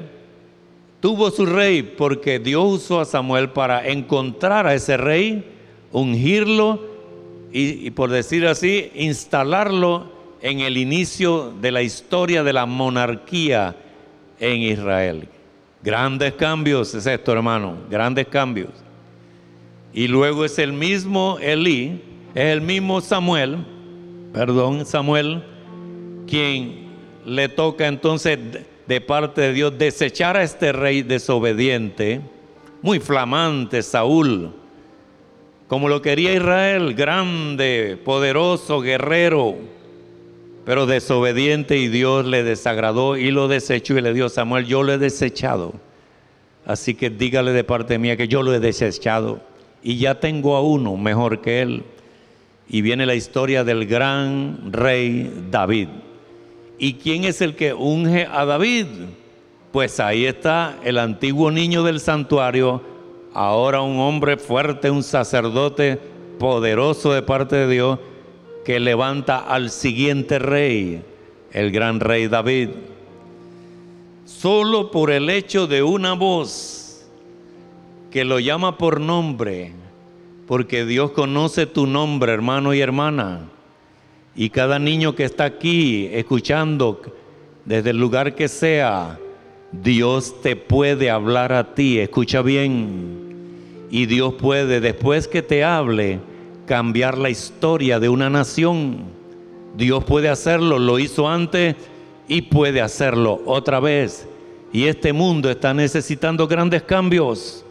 tuvo 1.00 1.30
su 1.30 1.44
rey 1.46 1.82
porque 1.82 2.38
Dios 2.38 2.64
usó 2.64 3.00
a 3.00 3.04
Samuel 3.04 3.50
para 3.50 3.86
encontrar 3.88 4.66
a 4.66 4.74
ese 4.74 4.96
rey, 4.96 5.44
ungirlo, 5.92 6.96
y, 7.52 7.90
por 7.92 8.10
decir 8.10 8.46
así, 8.46 8.90
instalarlo 8.94 10.12
en 10.42 10.60
el 10.60 10.76
inicio 10.76 11.54
de 11.60 11.72
la 11.72 11.80
historia 11.80 12.42
de 12.42 12.52
la 12.52 12.66
monarquía 12.66 13.76
en 14.38 14.60
Israel. 14.60 15.28
Grandes 15.82 16.34
cambios 16.34 16.94
es 16.94 17.06
esto, 17.06 17.32
hermano, 17.32 17.76
grandes 17.88 18.26
cambios. 18.26 18.70
Y 19.94 20.08
luego 20.08 20.44
es 20.44 20.58
el 20.58 20.74
mismo 20.74 21.38
Elí, 21.40 22.02
es 22.34 22.44
el 22.44 22.60
mismo 22.60 23.00
Samuel, 23.00 23.64
perdón, 24.34 24.84
Samuel, 24.84 25.42
quien 26.26 26.85
le 27.26 27.48
toca 27.48 27.88
entonces 27.88 28.38
de 28.86 29.00
parte 29.00 29.40
de 29.40 29.52
Dios 29.52 29.76
desechar 29.76 30.36
a 30.36 30.44
este 30.44 30.72
rey 30.72 31.02
desobediente, 31.02 32.20
muy 32.82 33.00
flamante, 33.00 33.82
Saúl, 33.82 34.52
como 35.66 35.88
lo 35.88 36.00
quería 36.00 36.32
Israel, 36.32 36.94
grande, 36.94 37.98
poderoso, 38.04 38.80
guerrero, 38.80 39.56
pero 40.64 40.86
desobediente 40.86 41.76
y 41.78 41.88
Dios 41.88 42.24
le 42.24 42.44
desagradó 42.44 43.16
y 43.16 43.32
lo 43.32 43.48
desechó 43.48 43.98
y 43.98 44.02
le 44.02 44.14
dio 44.14 44.28
Samuel, 44.28 44.66
yo 44.66 44.84
lo 44.84 44.92
he 44.92 44.98
desechado. 44.98 45.74
Así 46.64 46.94
que 46.94 47.10
dígale 47.10 47.52
de 47.52 47.64
parte 47.64 47.98
mía 47.98 48.16
que 48.16 48.28
yo 48.28 48.42
lo 48.42 48.54
he 48.54 48.60
desechado 48.60 49.40
y 49.82 49.98
ya 49.98 50.20
tengo 50.20 50.56
a 50.56 50.62
uno 50.62 50.96
mejor 50.96 51.40
que 51.40 51.62
él. 51.62 51.82
Y 52.68 52.82
viene 52.82 53.06
la 53.06 53.14
historia 53.14 53.62
del 53.62 53.86
gran 53.86 54.72
rey 54.72 55.32
David. 55.50 55.88
¿Y 56.78 56.94
quién 56.94 57.24
es 57.24 57.40
el 57.40 57.56
que 57.56 57.72
unge 57.72 58.26
a 58.26 58.44
David? 58.44 58.86
Pues 59.72 60.00
ahí 60.00 60.26
está 60.26 60.78
el 60.84 60.98
antiguo 60.98 61.50
niño 61.50 61.82
del 61.82 62.00
santuario, 62.00 62.82
ahora 63.32 63.80
un 63.80 63.98
hombre 63.98 64.36
fuerte, 64.36 64.90
un 64.90 65.02
sacerdote 65.02 65.98
poderoso 66.38 67.12
de 67.12 67.22
parte 67.22 67.56
de 67.56 67.68
Dios, 67.68 67.98
que 68.64 68.80
levanta 68.80 69.38
al 69.38 69.70
siguiente 69.70 70.38
rey, 70.38 71.02
el 71.52 71.70
gran 71.70 72.00
rey 72.00 72.26
David. 72.26 72.70
Solo 74.24 74.90
por 74.90 75.10
el 75.10 75.30
hecho 75.30 75.66
de 75.66 75.82
una 75.82 76.12
voz 76.14 77.06
que 78.10 78.24
lo 78.24 78.38
llama 78.38 78.76
por 78.76 79.00
nombre, 79.00 79.72
porque 80.46 80.84
Dios 80.84 81.12
conoce 81.12 81.66
tu 81.66 81.86
nombre, 81.86 82.32
hermano 82.32 82.74
y 82.74 82.80
hermana. 82.80 83.50
Y 84.36 84.50
cada 84.50 84.78
niño 84.78 85.14
que 85.14 85.24
está 85.24 85.44
aquí 85.44 86.10
escuchando, 86.12 87.00
desde 87.64 87.90
el 87.90 87.98
lugar 87.98 88.34
que 88.34 88.48
sea, 88.48 89.18
Dios 89.72 90.42
te 90.42 90.56
puede 90.56 91.10
hablar 91.10 91.54
a 91.54 91.74
ti. 91.74 91.98
Escucha 91.98 92.42
bien. 92.42 93.86
Y 93.90 94.04
Dios 94.04 94.34
puede, 94.34 94.80
después 94.80 95.26
que 95.26 95.40
te 95.40 95.64
hable, 95.64 96.20
cambiar 96.66 97.16
la 97.16 97.30
historia 97.30 97.98
de 97.98 98.10
una 98.10 98.28
nación. 98.28 99.04
Dios 99.74 100.04
puede 100.04 100.28
hacerlo, 100.28 100.78
lo 100.78 100.98
hizo 100.98 101.28
antes 101.28 101.76
y 102.28 102.42
puede 102.42 102.82
hacerlo 102.82 103.40
otra 103.46 103.80
vez. 103.80 104.28
Y 104.70 104.84
este 104.84 105.14
mundo 105.14 105.50
está 105.50 105.72
necesitando 105.72 106.46
grandes 106.46 106.82
cambios. 106.82 107.64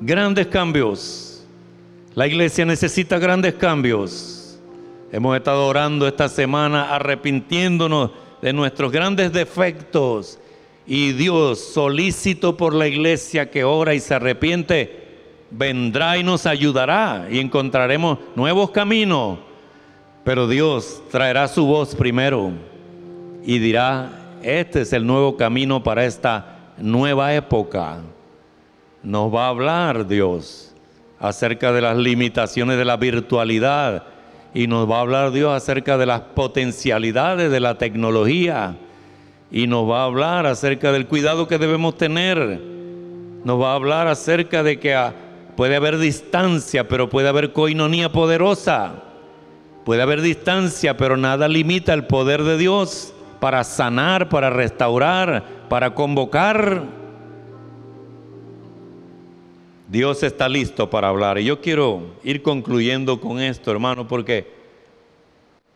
Grandes 0.00 0.48
cambios. 0.48 1.44
La 2.14 2.26
iglesia 2.26 2.64
necesita 2.64 3.18
grandes 3.18 3.54
cambios. 3.54 4.37
Hemos 5.10 5.36
estado 5.38 5.66
orando 5.66 6.06
esta 6.06 6.28
semana 6.28 6.94
arrepintiéndonos 6.94 8.10
de 8.42 8.52
nuestros 8.52 8.92
grandes 8.92 9.32
defectos. 9.32 10.38
Y 10.86 11.12
Dios, 11.12 11.60
solícito 11.60 12.58
por 12.58 12.74
la 12.74 12.86
iglesia 12.86 13.50
que 13.50 13.64
ora 13.64 13.94
y 13.94 14.00
se 14.00 14.14
arrepiente, 14.14 15.08
vendrá 15.50 16.18
y 16.18 16.22
nos 16.22 16.44
ayudará 16.44 17.26
y 17.30 17.38
encontraremos 17.38 18.18
nuevos 18.36 18.70
caminos. 18.70 19.38
Pero 20.24 20.46
Dios 20.46 21.02
traerá 21.10 21.48
su 21.48 21.64
voz 21.64 21.94
primero 21.94 22.52
y 23.44 23.58
dirá, 23.58 24.10
este 24.42 24.82
es 24.82 24.92
el 24.92 25.06
nuevo 25.06 25.38
camino 25.38 25.82
para 25.82 26.04
esta 26.04 26.74
nueva 26.76 27.34
época. 27.34 28.00
Nos 29.02 29.34
va 29.34 29.46
a 29.46 29.48
hablar 29.48 30.06
Dios 30.06 30.74
acerca 31.18 31.72
de 31.72 31.80
las 31.80 31.96
limitaciones 31.96 32.76
de 32.76 32.84
la 32.84 32.98
virtualidad 32.98 34.17
y 34.54 34.66
nos 34.66 34.90
va 34.90 34.98
a 34.98 35.00
hablar 35.00 35.30
Dios 35.30 35.52
acerca 35.52 35.98
de 35.98 36.06
las 36.06 36.20
potencialidades 36.20 37.50
de 37.50 37.60
la 37.60 37.76
tecnología 37.76 38.76
y 39.50 39.66
nos 39.66 39.88
va 39.88 40.02
a 40.02 40.04
hablar 40.04 40.46
acerca 40.46 40.92
del 40.92 41.06
cuidado 41.06 41.48
que 41.48 41.58
debemos 41.58 41.96
tener. 41.96 42.60
Nos 43.44 43.60
va 43.60 43.72
a 43.72 43.74
hablar 43.74 44.08
acerca 44.08 44.62
de 44.62 44.78
que 44.78 44.94
Puede 45.58 45.74
haber 45.74 45.98
distancia, 45.98 46.86
pero 46.86 47.08
puede 47.08 47.28
haber 47.28 47.52
coinonía 47.52 48.12
poderosa. 48.12 48.92
Puede 49.84 50.02
haber 50.02 50.20
distancia, 50.20 50.96
pero 50.96 51.16
nada 51.16 51.48
limita 51.48 51.92
el 51.94 52.04
poder 52.04 52.44
de 52.44 52.56
Dios 52.56 53.12
para 53.40 53.64
sanar, 53.64 54.28
para 54.28 54.50
restaurar, 54.50 55.42
para 55.68 55.96
convocar. 55.96 56.84
Dios 59.88 60.22
está 60.22 60.48
listo 60.48 60.88
para 60.88 61.08
hablar. 61.08 61.38
Y 61.38 61.44
yo 61.44 61.60
quiero 61.60 62.02
ir 62.22 62.42
concluyendo 62.42 63.20
con 63.20 63.40
esto, 63.40 63.70
hermano, 63.70 64.06
porque 64.06 64.46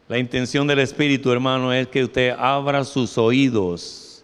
la 0.08 0.18
intención 0.18 0.66
del 0.66 0.78
Espíritu, 0.78 1.32
hermano, 1.32 1.72
es 1.72 1.88
que 1.88 2.04
usted 2.04 2.34
abra 2.38 2.84
sus 2.84 3.16
oídos, 3.18 4.22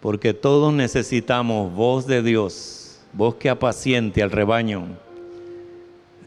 porque 0.00 0.34
todos 0.34 0.72
necesitamos 0.72 1.72
voz 1.72 2.06
de 2.06 2.22
Dios 2.22 2.82
Vos 3.14 3.34
que 3.34 3.50
apaciente 3.50 4.22
al 4.22 4.30
rebaño. 4.30 4.86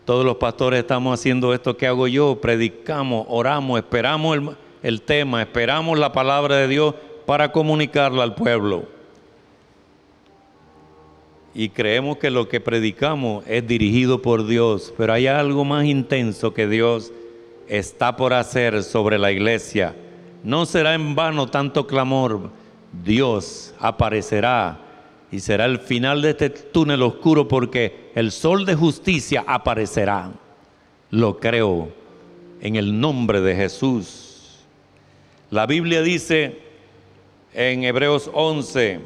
Todos 0.05 0.23
los 0.23 0.35
pastores 0.35 0.79
estamos 0.79 1.19
haciendo 1.19 1.51
esto 1.51 1.75
que 1.75 1.87
hago 1.87 2.07
yo, 2.07 2.39
predicamos, 2.39 3.25
oramos, 3.27 3.79
esperamos 3.79 4.37
el, 4.37 4.49
el 4.83 5.01
tema, 5.01 5.41
esperamos 5.41 5.97
la 5.97 6.11
palabra 6.11 6.57
de 6.57 6.67
Dios 6.67 6.93
para 7.25 7.51
comunicarla 7.51 8.21
al 8.21 8.35
pueblo. 8.35 8.94
Y 11.57 11.69
creemos 11.69 12.17
que 12.17 12.29
lo 12.29 12.49
que 12.49 12.59
predicamos 12.59 13.45
es 13.47 13.65
dirigido 13.65 14.21
por 14.21 14.45
Dios, 14.45 14.93
pero 14.97 15.13
hay 15.13 15.27
algo 15.27 15.63
más 15.63 15.85
intenso 15.85 16.53
que 16.53 16.67
Dios 16.67 17.13
está 17.69 18.17
por 18.17 18.33
hacer 18.33 18.83
sobre 18.83 19.17
la 19.17 19.31
iglesia. 19.31 19.95
No 20.43 20.65
será 20.65 20.93
en 20.95 21.15
vano 21.15 21.47
tanto 21.47 21.87
clamor. 21.87 22.51
Dios 23.05 23.73
aparecerá 23.79 24.79
y 25.31 25.39
será 25.39 25.63
el 25.63 25.79
final 25.79 26.21
de 26.21 26.31
este 26.31 26.49
túnel 26.49 27.01
oscuro 27.01 27.47
porque 27.47 28.11
el 28.15 28.33
sol 28.33 28.65
de 28.65 28.75
justicia 28.75 29.45
aparecerá. 29.47 30.31
Lo 31.09 31.39
creo 31.39 31.87
en 32.59 32.75
el 32.75 32.99
nombre 32.99 33.39
de 33.39 33.55
Jesús. 33.55 34.59
La 35.51 35.65
Biblia 35.65 36.01
dice 36.01 36.59
en 37.53 37.85
Hebreos 37.85 38.29
11, 38.33 38.99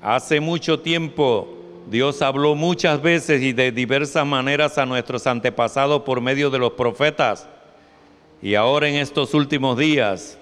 hace 0.00 0.40
mucho 0.40 0.80
tiempo 0.80 1.55
Dios 1.86 2.20
habló 2.22 2.54
muchas 2.54 3.00
veces 3.00 3.42
y 3.42 3.52
de 3.52 3.72
diversas 3.72 4.26
maneras 4.26 4.76
a 4.78 4.86
nuestros 4.86 5.26
antepasados 5.26 6.02
por 6.02 6.20
medio 6.20 6.50
de 6.50 6.58
los 6.58 6.72
profetas. 6.72 7.48
Y 8.42 8.54
ahora 8.54 8.88
en 8.88 8.96
estos 8.96 9.34
últimos 9.34 9.78
días 9.78 10.38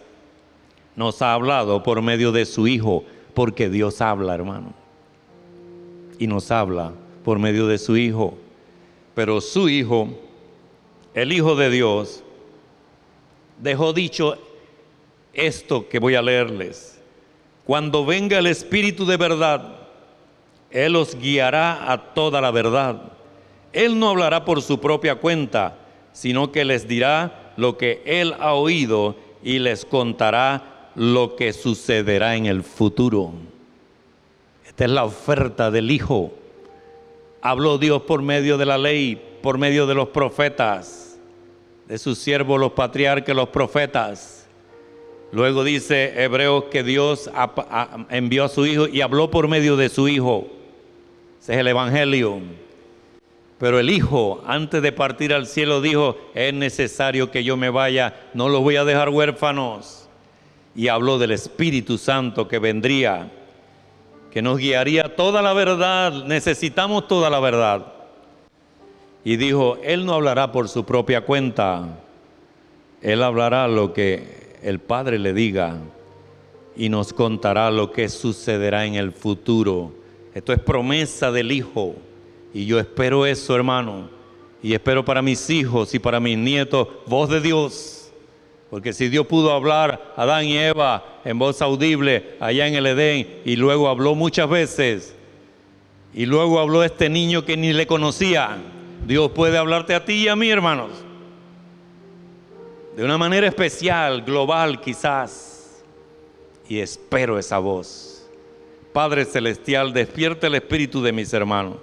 nos 0.97 1.23
ha 1.23 1.35
hablado 1.35 1.83
por 1.83 2.03
medio 2.03 2.33
de 2.33 2.47
su 2.47 2.67
Hijo, 2.67 3.05
porque 3.35 3.69
Dios 3.69 4.01
habla, 4.01 4.35
hermano 4.35 4.85
y 6.19 6.27
nos 6.27 6.51
habla 6.51 6.93
por 7.25 7.39
medio 7.39 7.67
de 7.67 7.79
su 7.79 7.97
Hijo. 7.97 8.37
Pero 9.15 9.41
su 9.41 9.69
Hijo, 9.69 10.09
el 11.15 11.33
Hijo 11.33 11.55
de 11.55 11.71
Dios, 11.71 12.23
dejó 13.61 13.93
dicho 13.93 14.37
esto 15.33 15.89
que 15.89 15.99
voy 15.99 16.15
a 16.15 16.23
leerles. 16.23 17.01
Cuando 17.65 18.05
venga 18.05 18.39
el 18.39 18.47
Espíritu 18.47 19.07
de 19.07 19.17
verdad, 19.17 19.84
Él 20.75 20.97
os 20.97 21.15
guiará 21.15 21.91
a 21.91 22.15
toda 22.15 22.41
la 22.41 22.51
verdad. 22.51 23.01
Él 23.73 23.97
no 23.97 24.09
hablará 24.09 24.45
por 24.45 24.61
su 24.61 24.81
propia 24.81 25.15
cuenta, 25.15 25.79
sino 26.13 26.51
que 26.51 26.65
les 26.65 26.89
dirá 26.89 27.53
lo 27.57 27.79
que 27.79 28.03
Él 28.05 28.35
ha 28.41 28.55
oído 28.55 29.15
y 29.43 29.61
les 29.61 29.85
contará 29.85 30.91
lo 30.97 31.37
que 31.37 31.53
sucederá 31.53 32.35
en 32.35 32.47
el 32.47 32.65
futuro. 32.65 33.33
Esta 34.67 34.85
es 34.85 34.91
la 34.91 35.05
oferta 35.05 35.71
del 35.71 35.93
Hijo. 35.93 36.33
Habló 37.41 37.79
Dios 37.79 38.03
por 38.03 38.23
medio 38.23 38.59
de 38.59 38.67
la 38.67 38.77
ley, 38.77 39.39
por 39.43 39.59
medio 39.59 39.87
de 39.87 39.95
los 39.95 40.09
profetas, 40.09 41.21
de 41.87 41.99
sus 41.99 42.19
siervos 42.19 42.59
los 42.59 42.73
patriarcas, 42.73 43.37
los 43.37 43.51
profetas. 43.51 44.49
Luego 45.31 45.63
dice 45.63 46.21
Hebreos 46.21 46.65
que 46.65 46.83
Dios 46.83 47.31
envió 48.11 48.43
a 48.43 48.49
su 48.49 48.67
Hijo 48.67 48.89
y 48.89 49.03
habló 49.03 49.31
por 49.31 49.47
medio 49.47 49.77
de 49.77 49.89
su 49.89 50.09
Hijo. 50.09 50.54
Ese 51.45 51.53
es 51.53 51.59
el 51.59 51.69
Evangelio. 51.69 52.39
Pero 53.59 53.79
el 53.79 53.91
Hijo, 53.91 54.43
antes 54.47 54.81
de 54.81 54.93
partir 54.93 55.35
al 55.35 55.47
cielo, 55.47 55.83
dijo, 55.83 56.17
es 56.35 56.55
necesario 56.55 57.31
que 57.31 57.45
yo 57.45 57.59
me 57.59 57.69
vaya, 57.69 58.15
no 58.33 58.49
los 58.49 58.63
voy 58.63 58.77
a 58.77 58.85
dejar 58.87 59.11
huérfanos. 59.11 60.09
Y 60.75 60.89
habló 60.89 61.19
del 61.19 61.33
Espíritu 61.33 61.99
Santo 61.99 62.49
que 62.49 62.59
vendría 62.59 63.31
que 64.33 64.41
nos 64.41 64.57
guiaría 64.57 65.17
toda 65.17 65.43
la 65.43 65.53
verdad, 65.53 66.25
necesitamos 66.25 67.09
toda 67.09 67.29
la 67.29 67.41
verdad. 67.41 67.93
Y 69.23 69.37
dijo, 69.37 69.77
Él 69.83 70.07
no 70.07 70.15
hablará 70.15 70.51
por 70.51 70.71
su 70.71 70.87
propia 70.87 71.27
cuenta, 71.27 71.99
Él 73.03 73.23
hablará 73.23 73.69
lo 73.69 73.93
que 73.93 74.57
el 74.63 74.79
Padre 74.79 75.19
le 75.19 75.35
diga 75.35 75.77
y 76.75 76.89
nos 76.89 77.13
contará 77.13 77.71
lo 77.71 77.93
que 77.93 78.09
sucederá 78.09 78.87
en 78.87 78.95
el 78.95 79.13
futuro. 79.13 80.04
Esto 80.35 80.53
es 80.53 80.59
promesa 80.59 81.31
del 81.31 81.53
Hijo 81.53 81.95
y 82.53 82.67
yo 82.67 82.79
espero 82.79 83.25
eso, 83.25 83.55
hermano, 83.55 84.11
y 84.63 84.75
espero 84.75 85.05
para 85.05 85.23
mis 85.23 85.49
hijos 85.51 85.95
y 85.95 85.99
para 85.99 86.21
mis 86.21 86.37
nietos, 86.37 86.89
voz 87.07 87.31
de 87.31 87.41
Dios 87.41 87.95
porque 88.75 88.93
si 88.93 89.09
Dios 89.09 89.25
pudo 89.29 89.53
hablar 89.53 90.15
a 90.17 90.23
Adán 90.23 90.47
y 90.47 90.59
Eva 90.59 91.21
en 91.25 91.39
voz 91.39 91.63
audible 91.63 92.35
allá 92.41 92.67
en 92.67 92.75
el 92.75 92.87
Edén 92.87 93.41
y 93.45 93.55
luego 93.55 93.89
habló 93.89 94.17
muchas 94.17 94.51
veces 94.51 95.15
y 96.13 96.27
luego 96.27 96.59
habló 96.59 96.83
este 96.83 97.09
niño 97.09 97.45
que 97.45 97.57
ni 97.57 97.73
le 97.73 97.87
conocía, 97.87 98.57
Dios 99.07 99.31
puede 99.31 99.59
hablarte 99.59 99.95
a 99.95 100.05
ti 100.05 100.15
y 100.25 100.29
a 100.29 100.35
mí, 100.35 100.51
hermanos. 100.51 100.91
De 102.97 103.05
una 103.05 103.17
manera 103.17 103.47
especial, 103.47 104.23
global 104.23 104.81
quizás. 104.81 105.85
Y 106.69 106.81
espero 106.81 107.39
esa 107.39 107.61
voz. 107.61 108.14
Padre 108.95 109.27
Celestial, 109.27 109.93
despierte 109.93 110.47
el 110.47 110.55
espíritu 110.55 111.03
de 111.03 111.13
mis 111.13 111.31
hermanos. 111.35 111.75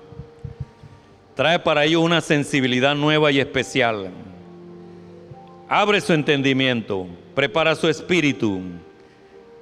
Trae 1.36 1.60
para 1.60 1.86
ellos 1.86 2.02
una 2.02 2.22
sensibilidad 2.22 2.96
nueva 2.96 3.32
y 3.32 3.40
especial 3.40 4.10
abre 5.74 6.02
su 6.02 6.12
entendimiento, 6.12 7.08
prepara 7.34 7.76
su 7.76 7.88
espíritu, 7.88 8.60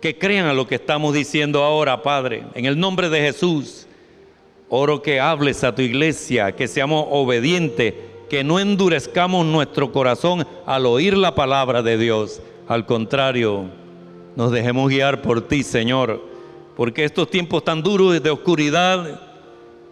que 0.01 0.17
crean 0.17 0.47
a 0.47 0.55
lo 0.55 0.65
que 0.65 0.73
estamos 0.73 1.13
diciendo 1.13 1.63
ahora, 1.63 2.01
Padre. 2.01 2.45
En 2.55 2.65
el 2.65 2.79
nombre 2.79 3.09
de 3.09 3.21
Jesús, 3.21 3.85
oro 4.69 5.03
que 5.03 5.19
hables 5.19 5.63
a 5.63 5.75
tu 5.75 5.83
iglesia, 5.83 6.51
que 6.53 6.67
seamos 6.67 7.05
obedientes, 7.11 7.93
que 8.27 8.43
no 8.43 8.59
endurezcamos 8.59 9.45
nuestro 9.45 9.91
corazón 9.91 10.47
al 10.65 10.87
oír 10.87 11.15
la 11.15 11.35
palabra 11.35 11.83
de 11.83 11.99
Dios. 11.99 12.41
Al 12.67 12.87
contrario, 12.87 13.65
nos 14.35 14.51
dejemos 14.51 14.89
guiar 14.89 15.21
por 15.21 15.47
ti, 15.47 15.61
Señor, 15.61 16.23
porque 16.79 17.03
estos 17.03 17.29
tiempos 17.29 17.65
tan 17.65 17.83
duros 17.83 18.23
de 18.23 18.29
oscuridad 18.29 19.19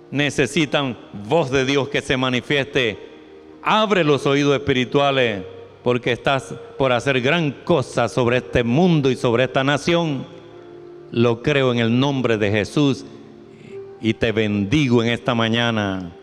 necesitan 0.10 0.98
voz 1.28 1.52
de 1.52 1.66
Dios 1.66 1.90
que 1.90 2.00
se 2.00 2.16
manifieste. 2.16 2.98
Abre 3.62 4.06
los 4.06 4.26
oídos 4.26 4.56
espirituales 4.56 5.44
porque 5.84 6.14
estás 6.14 6.56
por 6.78 6.94
hacer 6.94 7.20
gran 7.20 7.52
cosa 7.66 8.08
sobre 8.08 8.38
este 8.38 8.64
mundo 8.64 9.12
y 9.12 9.18
sobre 9.18 9.44
esta 9.44 9.66
nación. 9.66 10.26
Lo 11.12 11.44
creo 11.44 11.74
en 11.74 11.80
el 11.80 12.00
nombre 12.00 12.38
de 12.38 12.52
Jesús 12.52 13.04
y 14.00 14.14
te 14.14 14.32
bendigo 14.32 15.04
en 15.04 15.10
esta 15.10 15.36
mañana. 15.36 16.14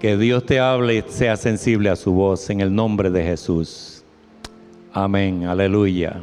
Que 0.00 0.16
Dios 0.16 0.44
te 0.44 0.58
hable 0.58 0.96
y 0.96 1.04
sea 1.06 1.36
sensible 1.36 1.88
a 1.88 1.94
su 1.94 2.10
voz 2.10 2.50
en 2.50 2.60
el 2.60 2.74
nombre 2.74 3.10
de 3.10 3.22
Jesús. 3.22 4.02
Amén, 4.92 5.44
aleluya. 5.44 6.20